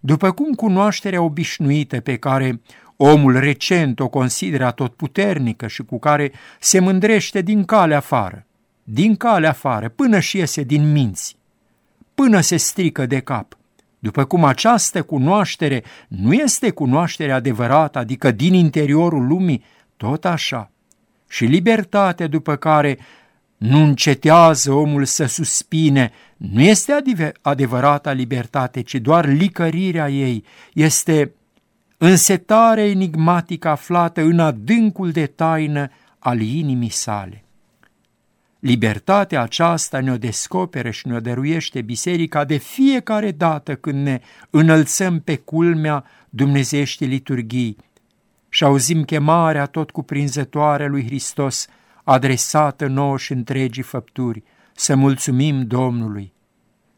După 0.00 0.30
cum 0.30 0.52
cunoașterea 0.52 1.22
obișnuită 1.22 2.00
pe 2.00 2.16
care 2.16 2.60
omul 2.96 3.38
recent 3.38 4.00
o 4.00 4.08
consideră 4.08 4.70
tot 4.70 4.94
puternică 4.94 5.66
și 5.66 5.82
cu 5.82 5.98
care 5.98 6.32
se 6.60 6.78
mândrește 6.78 7.40
din 7.40 7.64
cale 7.64 7.94
afară, 7.94 8.46
din 8.82 9.16
cale 9.16 9.46
afară, 9.46 9.88
până 9.88 10.18
și 10.18 10.36
iese 10.36 10.62
din 10.62 10.92
minți, 10.92 11.36
până 12.14 12.40
se 12.40 12.56
strică 12.56 13.06
de 13.06 13.20
cap. 13.20 13.56
După 13.98 14.24
cum 14.24 14.44
această 14.44 15.02
cunoaștere 15.02 15.82
nu 16.08 16.32
este 16.32 16.70
cunoaștere 16.70 17.32
adevărată, 17.32 17.98
adică 17.98 18.30
din 18.30 18.54
interiorul 18.54 19.26
lumii, 19.26 19.64
tot 19.96 20.24
așa. 20.24 20.70
Și 21.28 21.44
libertatea 21.44 22.26
după 22.26 22.56
care 22.56 22.98
nu 23.58 23.82
încetează 23.82 24.72
omul 24.72 25.04
să 25.04 25.26
suspine, 25.26 26.12
nu 26.36 26.60
este 26.60 27.02
adevărata 27.42 28.12
libertate, 28.12 28.80
ci 28.80 28.94
doar 28.94 29.26
licărirea 29.26 30.08
ei, 30.08 30.44
este 30.72 31.32
însetarea 31.96 32.86
enigmatică 32.86 33.68
aflată 33.68 34.20
în 34.20 34.38
adâncul 34.38 35.10
de 35.10 35.26
taină 35.26 35.90
al 36.18 36.40
inimii 36.40 36.90
sale. 36.90 37.42
Libertatea 38.58 39.42
aceasta 39.42 40.00
ne-o 40.00 40.16
descoperă 40.16 40.90
și 40.90 41.06
ne-o 41.06 41.20
dăruiește 41.20 41.82
biserica 41.82 42.44
de 42.44 42.56
fiecare 42.56 43.30
dată 43.30 43.74
când 43.74 44.02
ne 44.02 44.20
înălțăm 44.50 45.20
pe 45.20 45.36
culmea 45.36 46.04
dumnezeiești 46.30 47.04
liturghii 47.04 47.76
și 48.48 48.64
auzim 48.64 49.04
chemarea 49.04 49.66
tot 49.66 49.90
cuprinzătoare 49.90 50.86
lui 50.86 51.04
Hristos 51.04 51.66
adresată 52.10 52.86
nouă 52.86 53.18
și 53.18 53.32
întregii 53.32 53.82
făpturi, 53.82 54.42
să 54.74 54.94
mulțumim 54.94 55.66
Domnului. 55.66 56.32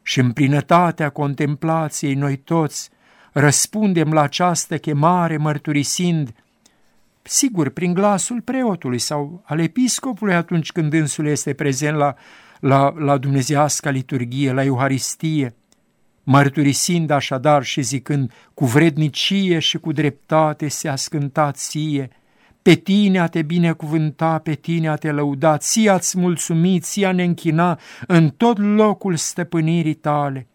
Și 0.03 0.21
în 0.21 0.33
plinătatea 0.33 1.11
contemplației 1.11 2.15
noi 2.15 2.37
toți 2.37 2.91
răspundem 3.33 4.13
la 4.13 4.21
această 4.21 4.79
chemare 4.79 5.37
mărturisind, 5.37 6.33
sigur, 7.23 7.69
prin 7.69 7.95
glasul 7.95 8.41
preotului 8.41 8.99
sau 8.99 9.43
al 9.45 9.61
episcopului 9.61 10.35
atunci 10.35 10.73
când 10.73 10.93
însul 10.93 11.27
este 11.27 11.53
prezent 11.53 11.97
la, 11.97 12.15
la, 12.61 12.95
la 12.97 13.19
dumnezeasca 13.19 13.91
liturghie, 13.91 14.53
la 14.53 14.65
Euharistie, 14.65 15.55
mărturisind 16.23 17.11
așadar 17.11 17.63
și 17.63 17.83
zicând, 17.83 18.33
cu 18.55 18.65
vrednicie 18.65 19.59
și 19.59 19.79
cu 19.79 19.93
dreptate 19.93 20.69
se 20.69 20.89
a 20.89 20.97
scântat 20.97 21.57
ție, 21.57 22.11
pe 22.63 22.75
tine 22.75 23.19
a 23.19 23.27
te 23.27 23.43
binecuvânta, 23.43 24.39
pe 24.39 24.55
tine 24.55 24.89
a 24.89 24.97
te 24.97 25.11
lăuda, 25.11 25.57
ție 25.57 25.91
ați 25.91 26.19
mulțumit, 26.19 26.85
ție 26.85 27.07
a 27.07 27.13
ne 27.13 27.25
închina 27.25 27.79
în 28.07 28.29
tot 28.29 28.59
locul 28.59 29.17
stăpânirii 29.17 29.95
tale, 29.95 30.47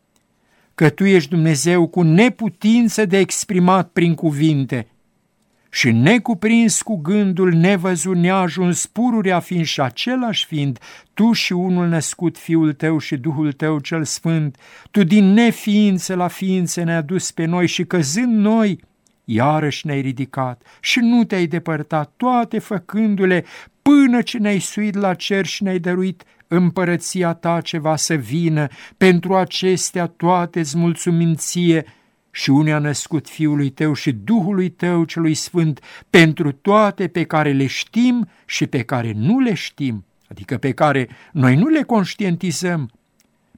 că 0.76 0.90
tu 0.90 1.06
ești 1.06 1.30
Dumnezeu 1.30 1.88
cu 1.88 2.02
neputință 2.02 3.06
de 3.06 3.18
exprimat 3.18 3.90
prin 3.90 4.16
cuvinte 4.16 4.88
și 5.76 5.92
necuprins 5.92 6.82
cu 6.82 6.96
gândul 6.96 7.54
nevăzut 7.54 8.16
neajuns 8.16 8.86
pururea 8.86 9.40
fiind 9.40 9.66
și 9.66 9.82
același 9.82 10.46
fiind, 10.46 10.80
tu 11.14 11.32
și 11.32 11.54
unul 11.54 11.88
născut 11.88 12.38
Fiul 12.38 12.74
tău 12.74 12.98
și 12.98 13.18
Duhul 13.18 13.52
tău 13.52 13.80
cel 13.80 14.04
Sfânt, 14.04 14.58
tu 14.92 15.04
din 15.04 15.26
neființă 15.26 16.16
la 16.16 16.28
ființă 16.28 16.84
ne-ai 16.84 16.98
adus 16.98 17.32
pe 17.32 17.46
noi 17.46 17.68
și 17.68 17.84
căzând 17.84 18.38
noi, 18.38 18.80
iarăși 19.26 19.86
ne-ai 19.86 20.02
ridicat 20.02 20.62
și 20.80 21.00
nu 21.00 21.24
te-ai 21.24 21.46
depărtat, 21.46 22.12
toate 22.18 22.60
făcându-le 22.60 23.46
până 23.82 24.22
ce 24.22 24.38
ne-ai 24.38 24.60
suit 24.60 24.96
la 24.96 25.14
cer 25.14 25.46
și 25.46 25.64
ne-ai 25.64 25.80
dăruit 25.80 26.24
împărăția 26.48 27.34
ta 27.34 27.62
ce 27.62 27.78
va 27.78 27.96
să 27.96 28.14
vină, 28.14 28.68
pentru 28.98 29.36
acestea 29.36 30.06
toate 30.06 30.60
îți 30.60 30.78
mulțumim 30.78 31.34
ție 31.34 31.86
și 32.32 32.50
unde 32.50 32.72
a 32.72 32.80
născut 32.80 33.30
Fiului 33.30 33.70
tău 33.70 33.94
și 33.94 34.12
Duhului 34.12 34.70
tău 34.70 35.04
celui 35.04 35.34
Sfânt, 35.34 35.80
pentru 36.10 36.52
toate 36.52 37.08
pe 37.08 37.24
care 37.24 37.52
le 37.52 37.66
știm 37.66 38.30
și 38.46 38.66
pe 38.66 38.82
care 38.82 39.14
nu 39.16 39.40
le 39.40 39.54
știm, 39.54 40.06
adică 40.30 40.58
pe 40.58 40.72
care 40.72 41.10
noi 41.32 41.56
nu 41.56 41.68
le 41.68 41.82
conștientizăm, 41.82 42.90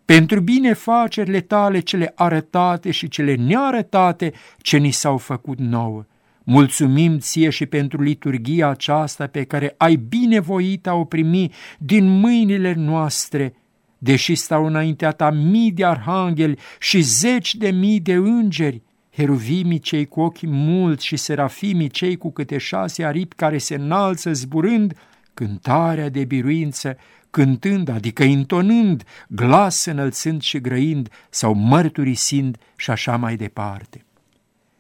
pentru 0.07 0.39
binefacerile 0.39 1.39
tale 1.41 1.79
cele 1.79 2.11
arătate 2.15 2.91
și 2.91 3.07
cele 3.07 3.35
nearătate 3.35 4.33
ce 4.57 4.77
ni 4.77 4.91
s-au 4.91 5.17
făcut 5.17 5.59
nouă. 5.59 6.05
Mulțumim 6.43 7.17
ție 7.17 7.49
și 7.49 7.65
pentru 7.65 8.01
liturgia 8.01 8.67
aceasta 8.69 9.27
pe 9.27 9.43
care 9.43 9.73
ai 9.77 9.95
binevoit 9.95 10.87
a 10.87 10.93
o 10.93 11.03
primi 11.03 11.51
din 11.77 12.19
mâinile 12.19 12.73
noastre, 12.73 13.53
deși 13.97 14.35
stau 14.35 14.65
înaintea 14.65 15.11
ta 15.11 15.31
mii 15.31 15.71
de 15.71 15.85
arhangheli 15.85 16.59
și 16.79 17.01
zeci 17.01 17.55
de 17.55 17.69
mii 17.69 17.99
de 17.99 18.13
îngeri, 18.13 18.81
heruvimii 19.11 19.79
cei 19.79 20.05
cu 20.05 20.21
ochii 20.21 20.49
mulți 20.51 21.05
și 21.05 21.15
serafimii 21.15 21.89
cei 21.89 22.17
cu 22.17 22.31
câte 22.31 22.57
șase 22.57 23.03
aripi 23.03 23.35
care 23.35 23.57
se 23.57 23.75
înalță 23.75 24.33
zburând, 24.33 24.93
cântarea 25.33 26.09
de 26.09 26.23
biruință, 26.23 26.97
cântând, 27.37 27.89
adică 27.89 28.23
intonând, 28.23 29.03
glas 29.27 29.85
înălțând 29.85 30.41
și 30.41 30.59
grăind 30.59 31.09
sau 31.29 31.53
mărturisind 31.53 32.57
și 32.75 32.91
așa 32.91 33.17
mai 33.17 33.35
departe. 33.35 34.05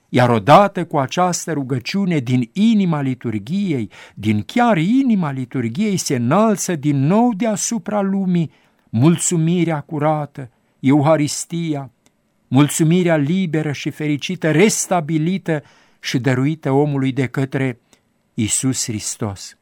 Iar 0.09 0.29
odată 0.29 0.85
cu 0.85 0.97
această 0.97 1.51
rugăciune 1.51 2.19
din 2.19 2.49
inima 2.53 3.01
liturgiei, 3.01 3.89
din 4.15 4.43
chiar 4.45 4.77
inima 4.77 5.31
liturgiei, 5.31 5.97
se 5.97 6.15
înalță 6.15 6.75
din 6.75 7.05
nou 7.05 7.33
deasupra 7.33 8.01
lumii 8.01 8.51
mulțumirea 8.89 9.79
curată, 9.79 10.49
Euharistia, 10.79 11.91
mulțumirea 12.47 13.15
liberă 13.15 13.71
și 13.71 13.89
fericită, 13.89 14.51
restabilită 14.51 15.63
și 15.99 16.19
dăruită 16.19 16.71
omului 16.71 17.11
de 17.11 17.25
către 17.27 17.79
Isus 18.33 18.83
Hristos. 18.83 19.57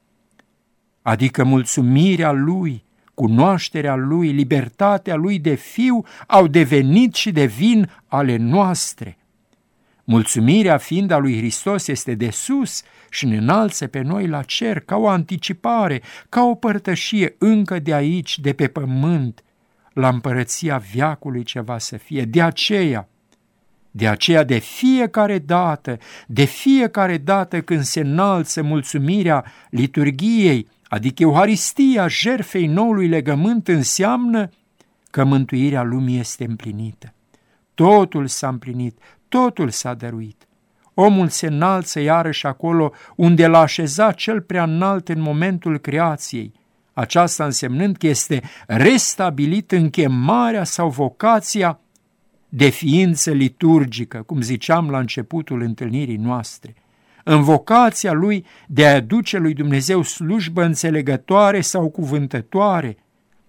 Adică 1.01 1.43
mulțumirea 1.43 2.31
Lui, 2.31 2.84
cunoașterea 3.15 3.95
Lui, 3.95 4.31
libertatea 4.31 5.15
Lui 5.15 5.39
de 5.39 5.55
fiu 5.55 6.03
au 6.27 6.47
devenit 6.47 7.13
și 7.13 7.31
devin 7.31 7.91
ale 8.07 8.37
noastre. 8.37 9.17
Mulțumirea 10.07 10.77
fiind 10.77 11.11
a 11.11 11.17
lui 11.17 11.37
Hristos 11.37 11.87
este 11.87 12.13
de 12.13 12.29
sus 12.29 12.83
și 13.09 13.25
ne 13.25 13.37
înalță 13.37 13.87
pe 13.87 14.01
noi 14.01 14.27
la 14.27 14.41
cer 14.41 14.79
ca 14.79 14.95
o 14.95 15.07
anticipare, 15.07 16.01
ca 16.29 16.43
o 16.43 16.55
părtășie 16.55 17.35
încă 17.37 17.79
de 17.79 17.93
aici, 17.93 18.39
de 18.39 18.53
pe 18.53 18.67
pământ, 18.67 19.43
la 19.93 20.09
împărăția 20.09 20.77
viacului 20.77 21.43
ce 21.43 21.59
va 21.59 21.77
să 21.77 21.97
fie. 21.97 22.25
De 22.25 22.41
aceea, 22.41 23.07
de 23.91 24.07
aceea 24.07 24.43
de 24.43 24.57
fiecare 24.57 25.39
dată, 25.39 25.97
de 26.27 26.43
fiecare 26.43 27.17
dată 27.17 27.61
când 27.61 27.81
se 27.81 27.99
înalță 27.99 28.61
mulțumirea 28.61 29.45
liturgiei, 29.69 30.67
adică 30.87 31.23
Euharistia 31.23 32.07
jerfei 32.07 32.67
noului 32.67 33.07
legământ, 33.07 33.67
înseamnă 33.67 34.49
că 35.11 35.23
mântuirea 35.23 35.83
lumii 35.83 36.19
este 36.19 36.45
împlinită. 36.45 37.13
Totul 37.73 38.27
s-a 38.27 38.47
împlinit, 38.47 38.97
totul 39.27 39.69
s-a 39.69 39.93
dăruit. 39.93 40.47
Omul 40.93 41.27
se 41.27 41.47
înalță 41.47 41.99
iarăși 41.99 42.45
acolo 42.45 42.91
unde 43.15 43.47
l-a 43.47 43.59
așezat 43.59 44.15
cel 44.15 44.41
prea 44.41 44.63
înalt 44.63 45.09
în 45.09 45.19
momentul 45.19 45.77
creației, 45.77 46.53
aceasta 46.93 47.45
însemnând 47.45 47.97
că 47.97 48.07
este 48.07 48.41
restabilit 48.67 49.71
în 49.71 49.89
chemarea 49.89 50.63
sau 50.63 50.89
vocația 50.89 51.79
de 52.49 52.69
ființă 52.69 53.31
liturgică, 53.31 54.21
cum 54.21 54.41
ziceam 54.41 54.89
la 54.89 54.99
începutul 54.99 55.61
întâlnirii 55.61 56.17
noastre, 56.17 56.75
în 57.27 57.43
vocația 57.43 58.11
lui 58.11 58.45
de 58.67 58.87
a 58.87 58.93
aduce 58.93 59.37
lui 59.37 59.53
Dumnezeu 59.53 60.01
slujbă 60.01 60.63
înțelegătoare 60.63 61.61
sau 61.61 61.89
cuvântătoare, 61.89 62.97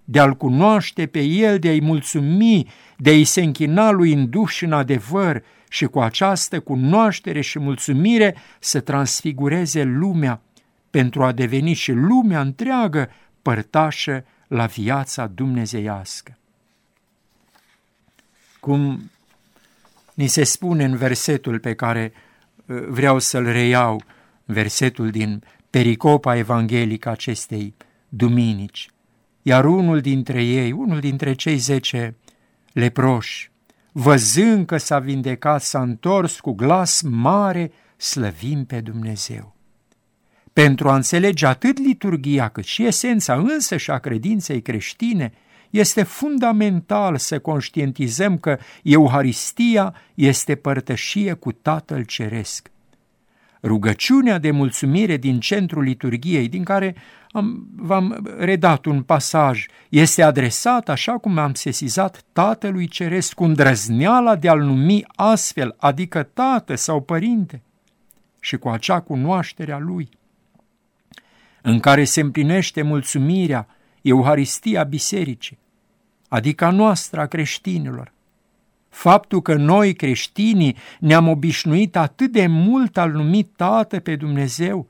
de 0.04 0.18
a-L 0.18 0.36
cunoaște 0.36 1.06
pe 1.06 1.20
El, 1.20 1.58
de 1.58 1.68
a-i 1.68 1.80
mulțumi, 1.80 2.68
de 2.96 3.10
a-i 3.10 3.24
se 3.24 3.42
închina 3.42 3.90
lui 3.90 4.12
în 4.12 4.30
duh 4.30 4.48
și 4.48 4.64
în 4.64 4.72
adevăr 4.72 5.42
și 5.68 5.84
cu 5.84 6.00
această 6.00 6.60
cunoaștere 6.60 7.40
și 7.40 7.58
mulțumire 7.58 8.36
să 8.58 8.80
transfigureze 8.80 9.82
lumea 9.82 10.40
pentru 10.90 11.24
a 11.24 11.32
deveni 11.32 11.72
și 11.72 11.92
lumea 11.92 12.40
întreagă 12.40 13.10
părtașă 13.42 14.24
la 14.48 14.66
viața 14.66 15.26
dumnezeiască. 15.26 16.38
Cum 18.60 19.10
ni 20.14 20.26
se 20.26 20.44
spune 20.44 20.84
în 20.84 20.96
versetul 20.96 21.58
pe 21.58 21.74
care 21.74 22.12
uh, 22.14 22.25
vreau 22.66 23.18
să-l 23.18 23.44
reiau, 23.44 24.02
versetul 24.44 25.10
din 25.10 25.42
pericopa 25.70 26.36
evanghelică 26.36 27.08
acestei 27.08 27.74
duminici, 28.08 28.90
iar 29.42 29.64
unul 29.64 30.00
dintre 30.00 30.44
ei, 30.44 30.72
unul 30.72 31.00
dintre 31.00 31.34
cei 31.34 31.56
zece 31.56 32.16
leproși, 32.72 33.50
văzând 33.92 34.66
că 34.66 34.76
s-a 34.76 34.98
vindecat, 34.98 35.62
s-a 35.62 35.82
întors 35.82 36.40
cu 36.40 36.52
glas 36.52 37.00
mare, 37.00 37.72
slăvim 37.96 38.64
pe 38.64 38.80
Dumnezeu. 38.80 39.56
Pentru 40.52 40.88
a 40.88 40.94
înțelege 40.94 41.46
atât 41.46 41.78
liturgia 41.78 42.48
cât 42.48 42.64
și 42.64 42.84
esența 42.86 43.34
însă 43.34 43.76
și 43.76 43.90
a 43.90 43.98
credinței 43.98 44.62
creștine, 44.62 45.32
este 45.70 46.02
fundamental 46.02 47.16
să 47.16 47.38
conștientizăm 47.38 48.38
că 48.38 48.58
Euharistia 48.82 49.94
este 50.14 50.54
părtășie 50.54 51.32
cu 51.32 51.52
Tatăl 51.52 52.02
Ceresc. 52.02 52.70
Rugăciunea 53.62 54.38
de 54.38 54.50
mulțumire 54.50 55.16
din 55.16 55.40
centrul 55.40 55.82
liturgiei, 55.82 56.48
din 56.48 56.64
care 56.64 56.94
am, 57.30 57.66
v-am 57.76 58.28
redat 58.38 58.84
un 58.84 59.02
pasaj, 59.02 59.66
este 59.88 60.22
adresat, 60.22 60.88
așa 60.88 61.12
cum 61.12 61.38
am 61.38 61.54
sesizat, 61.54 62.24
Tatălui 62.32 62.88
Ceresc 62.88 63.34
cu 63.34 63.44
îndrăzneala 63.44 64.36
de 64.36 64.48
a-L 64.48 64.60
numi 64.60 65.04
astfel, 65.14 65.74
adică 65.78 66.22
Tată 66.22 66.74
sau 66.74 67.00
Părinte, 67.00 67.62
și 68.40 68.56
cu 68.56 68.68
acea 68.68 69.00
cunoaștere 69.00 69.72
a 69.72 69.78
Lui 69.78 70.08
în 71.62 71.80
care 71.80 72.04
se 72.04 72.20
împlinește 72.20 72.82
mulțumirea, 72.82 73.66
Euharistia 74.06 74.82
Bisericii, 74.82 75.58
adică 76.28 76.64
a 76.64 76.70
noastră 76.70 77.20
a 77.20 77.26
creștinilor. 77.26 78.12
Faptul 78.88 79.42
că 79.42 79.54
noi 79.54 79.94
creștinii 79.94 80.76
ne-am 81.00 81.28
obișnuit 81.28 81.96
atât 81.96 82.32
de 82.32 82.46
mult 82.46 82.96
al 82.98 83.10
numit 83.10 83.50
Tată 83.56 84.00
pe 84.00 84.16
Dumnezeu, 84.16 84.88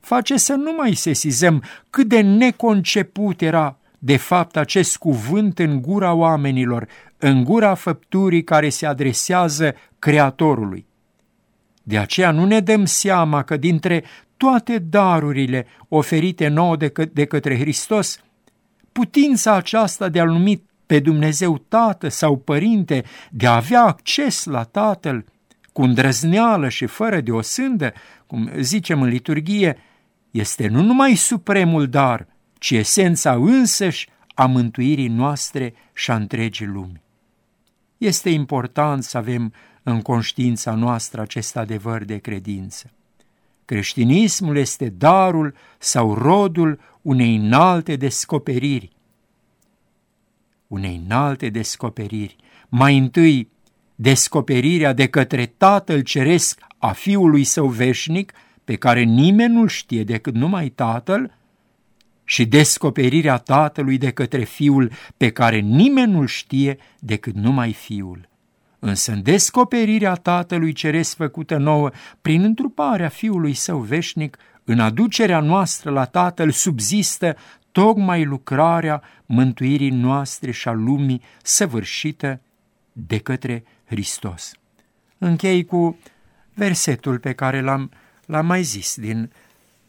face 0.00 0.36
să 0.36 0.54
nu 0.54 0.74
mai 0.76 0.94
sesizăm 0.94 1.62
cât 1.90 2.08
de 2.08 2.20
neconceput 2.20 3.40
era 3.40 3.76
de 3.98 4.16
fapt 4.16 4.56
acest 4.56 4.96
cuvânt 4.96 5.58
în 5.58 5.80
gura 5.80 6.12
oamenilor, 6.12 6.88
în 7.18 7.44
gura 7.44 7.74
făpturii 7.74 8.44
care 8.44 8.68
se 8.68 8.86
adresează 8.86 9.74
Creatorului. 9.98 10.86
De 11.82 11.98
aceea 11.98 12.30
nu 12.30 12.44
ne 12.44 12.60
dăm 12.60 12.84
seama 12.84 13.42
că 13.42 13.56
dintre 13.56 14.04
toate 14.36 14.78
darurile 14.78 15.66
oferite 15.88 16.48
nouă 16.48 16.76
de, 16.76 16.88
că, 16.88 17.04
de 17.04 17.24
către 17.24 17.58
Hristos, 17.58 18.18
putința 18.92 19.54
aceasta 19.54 20.08
de 20.08 20.20
a-L 20.20 20.28
numi 20.28 20.62
pe 20.86 20.98
Dumnezeu 20.98 21.58
Tată 21.58 22.08
sau 22.08 22.36
Părinte, 22.36 23.04
de 23.30 23.46
a 23.46 23.54
avea 23.54 23.82
acces 23.82 24.44
la 24.44 24.62
Tatăl, 24.62 25.24
cu 25.72 25.82
îndrăzneală 25.82 26.68
și 26.68 26.86
fără 26.86 27.20
de 27.20 27.30
o 27.30 27.40
sândă, 27.40 27.92
cum 28.26 28.50
zicem 28.58 29.02
în 29.02 29.08
liturghie, 29.08 29.76
este 30.30 30.68
nu 30.68 30.82
numai 30.82 31.14
supremul 31.14 31.88
dar, 31.88 32.26
ci 32.58 32.70
esența 32.70 33.32
însăși 33.32 34.08
a 34.34 34.46
mântuirii 34.46 35.08
noastre 35.08 35.74
și 35.92 36.10
a 36.10 36.14
întregii 36.14 36.66
lumi. 36.66 37.02
Este 37.98 38.30
important 38.30 39.02
să 39.02 39.16
avem 39.16 39.52
în 39.82 40.02
conștiința 40.02 40.74
noastră 40.74 41.20
acest 41.20 41.56
adevăr 41.56 42.04
de 42.04 42.18
credință. 42.18 42.90
Creștinismul 43.64 44.56
este 44.56 44.88
darul 44.88 45.54
sau 45.78 46.14
rodul 46.14 46.80
unei 47.02 47.36
înalte 47.36 47.96
descoperiri. 47.96 48.90
Unei 50.66 51.02
înalte 51.04 51.48
descoperiri. 51.48 52.36
Mai 52.68 52.98
întâi, 52.98 53.48
descoperirea 53.94 54.92
de 54.92 55.06
către 55.06 55.46
Tatăl 55.46 56.00
Ceresc 56.00 56.60
a 56.78 56.92
Fiului 56.92 57.44
Său 57.44 57.66
veșnic, 57.66 58.32
pe 58.64 58.76
care 58.76 59.02
nimeni 59.02 59.54
nu 59.54 59.66
știe 59.66 60.04
decât 60.04 60.34
numai 60.34 60.68
Tatăl, 60.68 61.36
și 62.24 62.44
descoperirea 62.44 63.36
Tatălui 63.36 63.98
de 63.98 64.10
către 64.10 64.44
Fiul, 64.44 64.90
pe 65.16 65.30
care 65.30 65.58
nimeni 65.58 66.12
nu 66.12 66.26
știe 66.26 66.78
decât 66.98 67.34
numai 67.34 67.72
Fiul 67.72 68.30
însă 68.84 69.12
în 69.12 69.22
descoperirea 69.22 70.14
Tatălui 70.14 70.72
Ceresc 70.72 71.16
făcută 71.16 71.56
nouă 71.56 71.90
prin 72.22 72.42
întruparea 72.42 73.08
Fiului 73.08 73.54
Său 73.54 73.78
veșnic, 73.78 74.36
în 74.64 74.80
aducerea 74.80 75.40
noastră 75.40 75.90
la 75.90 76.04
Tatăl 76.04 76.50
subzistă 76.50 77.36
tocmai 77.72 78.24
lucrarea 78.24 79.02
mântuirii 79.26 79.90
noastre 79.90 80.50
și 80.50 80.68
a 80.68 80.72
lumii 80.72 81.22
săvârșită 81.42 82.40
de 82.92 83.18
către 83.18 83.64
Hristos. 83.84 84.52
Închei 85.18 85.64
cu 85.64 85.98
versetul 86.54 87.18
pe 87.18 87.32
care 87.32 87.60
l-am, 87.60 87.90
l-am 88.26 88.46
mai 88.46 88.62
zis 88.62 88.96
din 88.96 89.32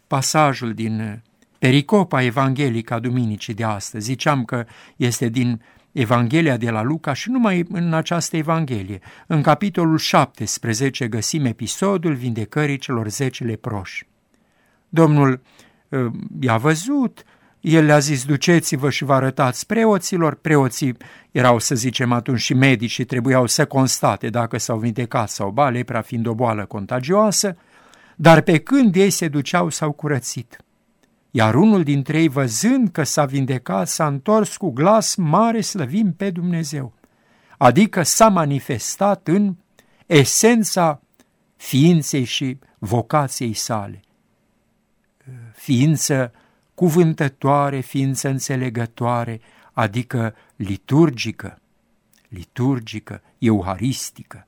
pasajul 0.08 0.74
din 0.74 1.22
pericopa 1.60 2.22
evanghelică 2.22 2.94
a 2.94 3.00
Duminicii 3.00 3.54
de 3.54 3.64
astăzi. 3.64 4.06
Ziceam 4.06 4.46
că 4.46 4.66
este 4.96 5.30
din 5.30 5.62
Evanghelia 5.94 6.58
de 6.58 6.70
la 6.70 6.82
Luca 6.82 7.14
și 7.14 7.30
numai 7.30 7.66
în 7.72 7.94
această 7.94 8.38
Evanghelie. 8.38 9.00
În 9.28 9.42
capitolul 9.42 9.98
17 9.98 11.08
găsim 11.08 11.46
episodul 11.46 12.14
vindecării 12.14 12.78
celor 12.78 13.10
zece 13.10 13.44
leproși. 13.44 14.08
Domnul 14.90 15.42
uh, 15.90 16.06
i-a 16.40 16.58
văzut, 16.58 17.24
el 17.60 17.86
le-a 17.86 18.00
zis, 18.00 18.26
duceți-vă 18.26 18.90
și 18.90 19.04
vă 19.04 19.14
arătați 19.14 19.66
preoților. 19.66 20.36
Preoții 20.36 20.98
erau, 21.32 21.60
să 21.60 21.76
zicem 21.76 22.12
atunci, 22.12 22.40
și 22.40 22.54
medici 22.54 22.90
și 22.90 23.06
trebuiau 23.06 23.46
să 23.46 23.66
constate 23.66 24.30
dacă 24.30 24.58
s-au 24.58 24.78
vindecat 24.78 25.30
sau 25.30 25.50
ba, 25.50 25.70
lepra 25.70 26.02
fiind 26.02 26.28
o 26.28 26.34
boală 26.34 26.66
contagioasă, 26.66 27.58
dar 28.16 28.42
pe 28.42 28.58
când 28.58 28.96
ei 28.96 29.10
se 29.10 29.28
duceau 29.28 29.70
s-au 29.70 29.92
curățit. 29.92 30.63
Iar 31.36 31.56
unul 31.56 31.84
dintre 31.84 32.20
ei, 32.22 32.28
văzând 32.28 32.90
că 32.90 33.04
s-a 33.04 33.26
vindecat, 33.26 33.88
s-a 33.88 34.08
întors 34.08 34.58
cu 34.58 34.72
glas 34.72 35.16
mare 35.16 35.62
slăvim 35.62 36.14
pe 36.14 36.30
Dumnezeu. 36.30 36.94
Adică 37.58 38.04
s-a 38.04 38.28
manifestat 38.28 39.28
în 39.28 39.56
esența 40.06 41.02
ființei 41.56 42.24
și 42.24 42.58
vocației 42.78 43.54
sale. 43.54 44.00
Ființă 45.54 46.32
cuvântătoare, 46.74 47.80
ființă 47.80 48.30
înțelegătoare, 48.30 49.42
adică 49.72 50.36
liturgică, 50.56 51.60
liturgică, 52.28 53.22
euharistică. 53.38 54.48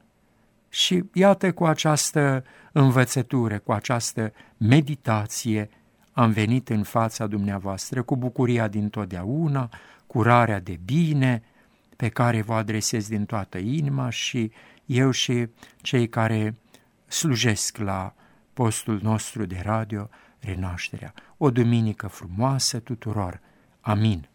Și 0.69 1.03
iată 1.13 1.53
cu 1.53 1.65
această 1.65 2.43
învățătură, 2.71 3.59
cu 3.59 3.71
această 3.71 4.33
meditație, 4.57 5.69
am 6.15 6.31
venit 6.31 6.69
în 6.69 6.83
fața 6.83 7.27
dumneavoastră 7.27 8.03
cu 8.03 8.15
bucuria 8.15 8.67
din 8.67 8.89
totdeauna, 8.89 9.69
curarea 10.07 10.59
de 10.59 10.79
bine, 10.85 11.43
pe 11.95 12.09
care 12.09 12.41
vă 12.41 12.53
adresez 12.53 13.07
din 13.07 13.25
toată 13.25 13.57
inima 13.57 14.09
și 14.09 14.51
eu 14.85 15.11
și 15.11 15.47
cei 15.77 16.09
care 16.09 16.55
slujesc 17.07 17.77
la 17.77 18.13
postul 18.53 18.99
nostru 19.01 19.45
de 19.45 19.61
radio, 19.63 20.09
Renașterea. 20.39 21.13
O 21.37 21.51
duminică 21.51 22.07
frumoasă 22.07 22.79
tuturor! 22.79 23.39
Amin. 23.81 24.27